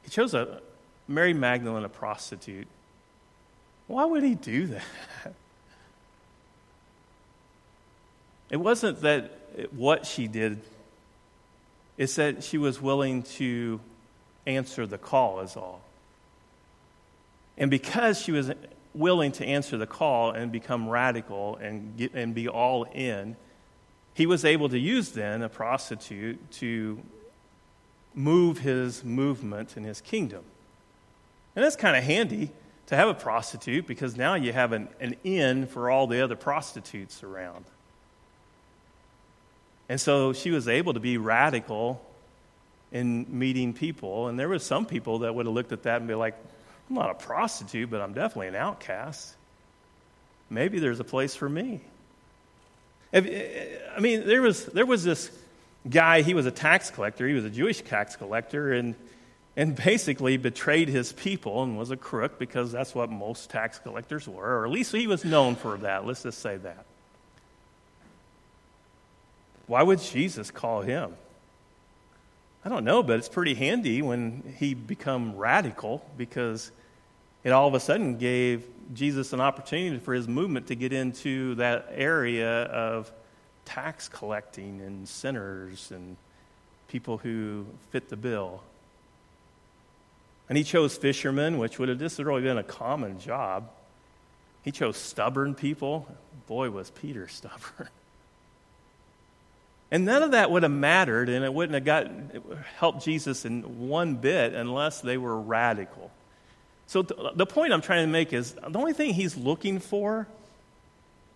[0.04, 0.60] He chose a
[1.08, 2.68] Mary Magdalene, a prostitute.
[3.88, 4.84] Why would he do that?
[8.50, 9.32] It wasn't that
[9.74, 10.60] what she did,
[11.96, 13.80] it's that she was willing to
[14.46, 15.82] answer the call, is all.
[17.56, 18.50] And because she was
[18.94, 23.36] willing to answer the call and become radical and, get, and be all in,
[24.14, 27.00] he was able to use then a prostitute to
[28.14, 30.44] move his movement in his kingdom.
[31.56, 32.50] And that's kind of handy
[32.86, 36.36] to have a prostitute because now you have an, an in for all the other
[36.36, 37.64] prostitutes around.
[39.92, 42.02] And so she was able to be radical
[42.92, 44.28] in meeting people.
[44.28, 46.34] And there were some people that would have looked at that and be like,
[46.88, 49.34] I'm not a prostitute, but I'm definitely an outcast.
[50.48, 51.82] Maybe there's a place for me.
[53.12, 55.30] I mean, there was, there was this
[55.86, 58.94] guy, he was a tax collector, he was a Jewish tax collector, and,
[59.58, 64.26] and basically betrayed his people and was a crook because that's what most tax collectors
[64.26, 66.06] were, or at least he was known for that.
[66.06, 66.86] Let's just say that.
[69.72, 71.14] Why would Jesus call him?
[72.62, 76.70] I don't know, but it's pretty handy when he become radical because
[77.42, 81.54] it all of a sudden gave Jesus an opportunity for his movement to get into
[81.54, 83.10] that area of
[83.64, 86.18] tax collecting and sinners and
[86.88, 88.62] people who fit the bill.
[90.50, 93.70] And he chose fishermen, which would have just really been a common job.
[94.64, 96.14] He chose stubborn people.
[96.46, 97.88] Boy, was Peter stubborn.
[99.92, 102.10] And none of that would have mattered, and it wouldn't have got,
[102.78, 106.10] helped Jesus in one bit unless they were radical.
[106.86, 110.26] So th- the point I'm trying to make is the only thing he's looking for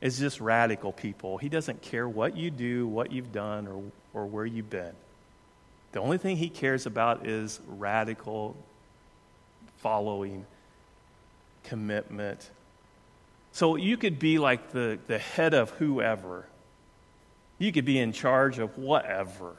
[0.01, 1.37] is just radical people.
[1.37, 3.83] He doesn't care what you do, what you've done, or,
[4.15, 4.95] or where you've been.
[5.93, 8.57] The only thing he cares about is radical
[9.79, 10.47] following,
[11.65, 12.49] commitment.
[13.53, 16.47] So you could be like the, the head of whoever
[17.59, 19.57] you could be in charge of whatever.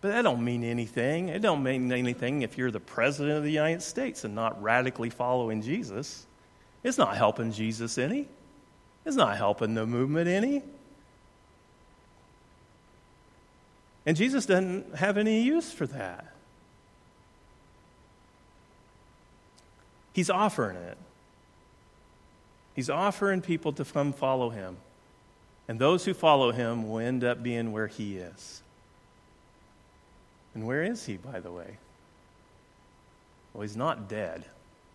[0.00, 1.28] But that don't mean anything.
[1.28, 5.10] It don't mean anything if you're the president of the United States and not radically
[5.10, 6.26] following Jesus.
[6.82, 8.26] It's not helping Jesus any.
[9.04, 10.62] It's not helping the movement any.
[14.06, 16.32] And Jesus doesn't have any use for that.
[20.12, 20.98] He's offering it.
[22.74, 24.76] He's offering people to come follow him.
[25.70, 28.60] And those who follow him will end up being where he is.
[30.52, 31.76] And where is he, by the way?
[33.54, 34.44] Well, he's not dead.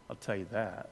[0.10, 0.90] I'll tell you that.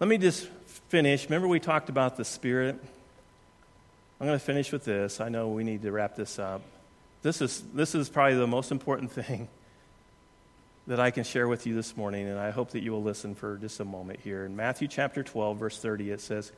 [0.00, 0.48] Let me just
[0.88, 1.24] finish.
[1.26, 2.82] Remember, we talked about the Spirit?
[4.18, 5.20] I'm going to finish with this.
[5.20, 6.62] I know we need to wrap this up.
[7.20, 9.48] This is, this is probably the most important thing
[10.86, 13.34] that I can share with you this morning, and I hope that you will listen
[13.34, 14.44] for just a moment here.
[14.44, 16.52] In Matthew chapter 12, verse 30, it says,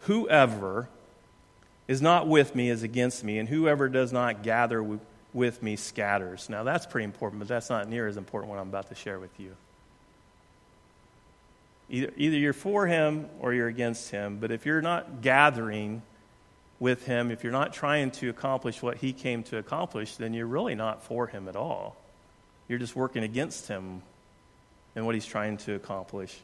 [0.00, 0.88] Whoever
[1.86, 4.98] is not with me is against me, and whoever does not gather
[5.32, 6.48] with me scatters.
[6.48, 9.18] Now, that's pretty important, but that's not near as important what I'm about to share
[9.18, 9.54] with you.
[11.90, 16.02] Either, either you're for him or you're against him, but if you're not gathering
[16.80, 20.46] with him, if you're not trying to accomplish what he came to accomplish, then you're
[20.46, 21.96] really not for him at all.
[22.68, 24.02] You're just working against him
[24.94, 26.38] and what he's trying to accomplish.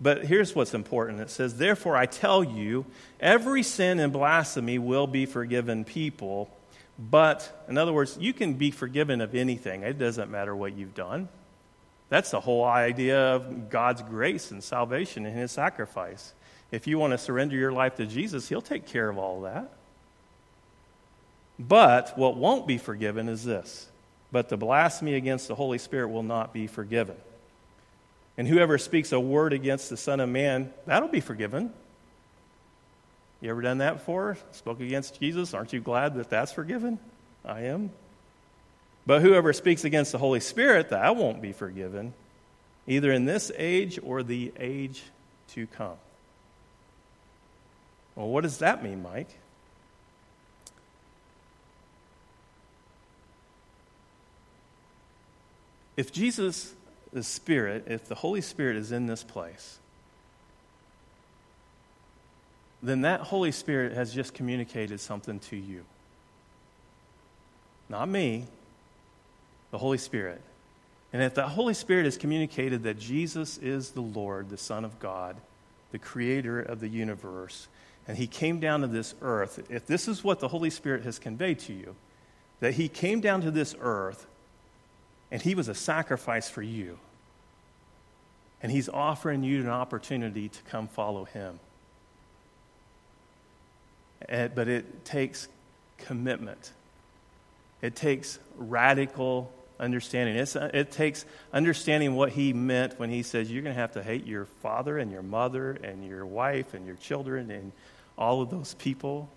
[0.00, 2.86] But here's what's important it says, Therefore, I tell you,
[3.20, 6.50] every sin and blasphemy will be forgiven people.
[6.98, 9.82] But, in other words, you can be forgiven of anything.
[9.82, 11.28] It doesn't matter what you've done.
[12.08, 16.32] That's the whole idea of God's grace and salvation and his sacrifice.
[16.70, 19.70] If you want to surrender your life to Jesus, he'll take care of all that.
[21.58, 23.88] But what won't be forgiven is this
[24.30, 27.16] but the blasphemy against the Holy Spirit will not be forgiven.
[28.36, 31.72] And whoever speaks a word against the Son of Man, that'll be forgiven.
[33.40, 34.36] You ever done that before?
[34.52, 35.54] Spoke against Jesus?
[35.54, 36.98] Aren't you glad that that's forgiven?
[37.44, 37.90] I am.
[39.06, 42.12] But whoever speaks against the Holy Spirit, that won't be forgiven,
[42.86, 45.02] either in this age or the age
[45.54, 45.96] to come.
[48.14, 49.30] Well, what does that mean, Mike?
[55.98, 56.72] If Jesus,
[57.12, 59.78] the Spirit, if the Holy Spirit is in this place,
[62.80, 65.84] then that Holy Spirit has just communicated something to you.
[67.88, 68.44] Not me,
[69.72, 70.40] the Holy Spirit.
[71.12, 75.00] And if the Holy Spirit has communicated that Jesus is the Lord, the Son of
[75.00, 75.34] God,
[75.90, 77.66] the creator of the universe,
[78.06, 81.18] and he came down to this earth, if this is what the Holy Spirit has
[81.18, 81.96] conveyed to you,
[82.60, 84.28] that he came down to this earth
[85.30, 86.98] and he was a sacrifice for you.
[88.62, 91.60] And he's offering you an opportunity to come follow him.
[94.28, 95.48] Eh, but it takes
[95.98, 96.72] commitment,
[97.82, 100.36] it takes radical understanding.
[100.36, 103.92] It's, uh, it takes understanding what he meant when he says you're going to have
[103.92, 107.72] to hate your father and your mother and your wife and your children and
[108.16, 109.28] all of those people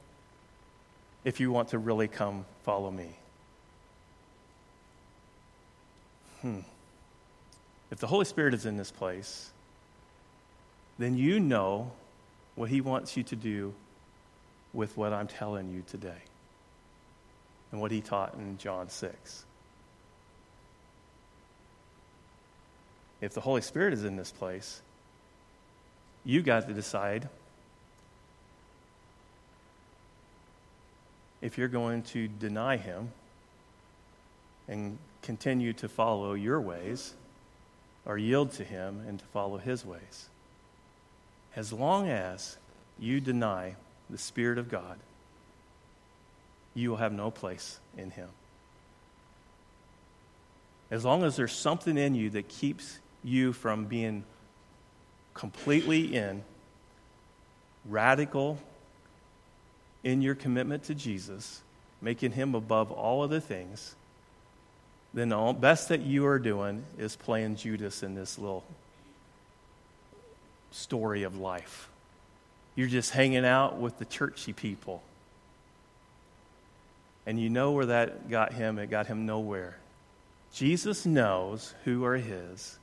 [1.24, 3.16] if you want to really come follow me.
[6.42, 6.60] Hmm,
[7.92, 9.52] if the Holy Spirit is in this place,
[10.98, 11.92] then you know
[12.56, 13.74] what He wants you to do
[14.74, 16.22] with what I'm telling you today
[17.72, 19.46] and what He taught in John 6.
[23.20, 24.82] If the Holy Spirit is in this place,
[26.24, 27.30] you got to decide
[31.42, 33.12] if you're going to deny Him
[34.72, 37.14] and continue to follow your ways
[38.06, 40.30] or yield to him and to follow his ways.
[41.56, 42.58] As long as
[42.98, 43.76] you deny
[44.10, 44.98] the Spirit of God,
[46.74, 48.30] you will have no place in him.
[50.90, 54.24] As long as there's something in you that keeps you from being
[55.34, 56.44] completely in,
[57.86, 58.58] radical
[60.04, 61.62] in your commitment to Jesus,
[62.02, 63.96] making him above all other things,
[65.14, 68.64] then the best that you are doing is playing Judas in this little
[70.72, 71.90] story of life.
[72.76, 75.04] you're just hanging out with the churchy people.
[77.26, 78.80] And you know where that got him?
[78.80, 79.78] It got him nowhere.
[80.54, 82.80] Jesus knows who are his.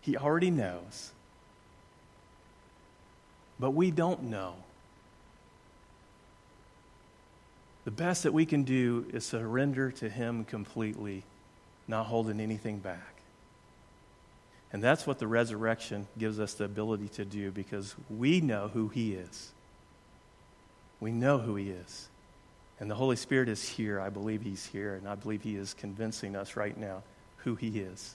[0.00, 1.10] He already knows.
[3.58, 4.54] But we don't know.
[7.88, 11.22] The best that we can do is surrender to him completely,
[11.86, 13.14] not holding anything back.
[14.74, 18.88] And that's what the resurrection gives us the ability to do because we know who
[18.88, 19.52] He is.
[21.00, 22.08] We know who He is.
[22.78, 23.98] And the Holy Spirit is here.
[23.98, 24.96] I believe He's here.
[24.96, 27.02] And I believe He is convincing us right now
[27.38, 28.14] who He is.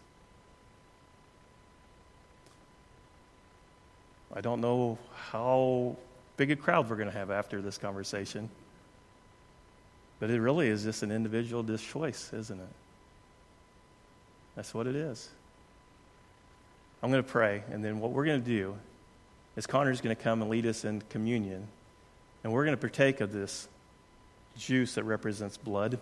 [4.36, 5.95] I don't know how
[6.38, 8.51] big a crowd we're going to have after this conversation.
[10.24, 12.69] But it really is just an individual choice, isn't it?
[14.55, 15.28] That's what it is.
[17.01, 18.78] I'm going to pray, and then what we're going to do
[19.57, 21.67] is Connor's going to come and lead us in communion,
[22.41, 23.67] and we're going to partake of this
[24.57, 25.99] juice that represents blood,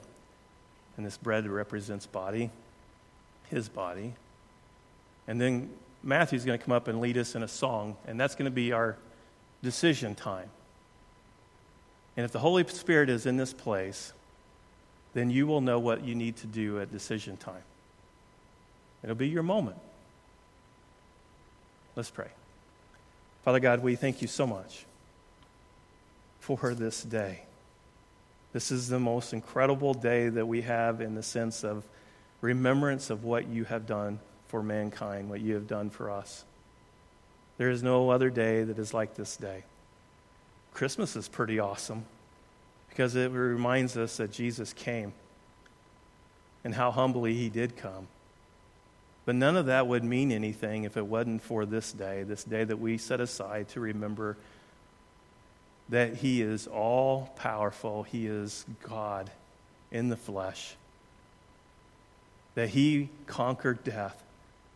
[0.97, 2.51] and this bread that represents body,
[3.49, 4.13] his body.
[5.27, 5.71] And then
[6.03, 8.51] Matthew's going to come up and lead us in a song, and that's going to
[8.51, 8.97] be our
[9.63, 10.51] decision time.
[12.21, 14.13] And if the Holy Spirit is in this place,
[15.15, 17.63] then you will know what you need to do at decision time.
[19.01, 19.77] It'll be your moment.
[21.95, 22.27] Let's pray.
[23.43, 24.85] Father God, we thank you so much
[26.41, 27.41] for this day.
[28.53, 31.83] This is the most incredible day that we have in the sense of
[32.39, 36.45] remembrance of what you have done for mankind, what you have done for us.
[37.57, 39.63] There is no other day that is like this day.
[40.73, 42.05] Christmas is pretty awesome
[42.89, 45.13] because it reminds us that Jesus came
[46.63, 48.07] and how humbly he did come.
[49.25, 52.63] But none of that would mean anything if it wasn't for this day, this day
[52.63, 54.37] that we set aside to remember
[55.89, 59.29] that He is all powerful, He is God
[59.91, 60.75] in the flesh,
[62.55, 64.23] that He conquered death.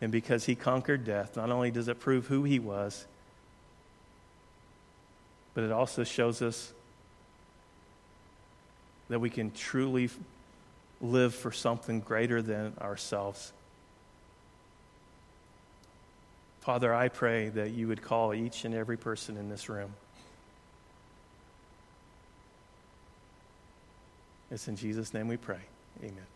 [0.02, 3.08] And because He conquered death, not only does it prove who He was,
[5.56, 6.72] but it also shows us
[9.10, 10.10] that we can truly
[11.02, 13.52] live for something greater than ourselves.
[16.62, 19.94] Father, I pray that you would call each and every person in this room.
[24.52, 25.62] It's in Jesus' name we pray.
[26.04, 26.35] Amen.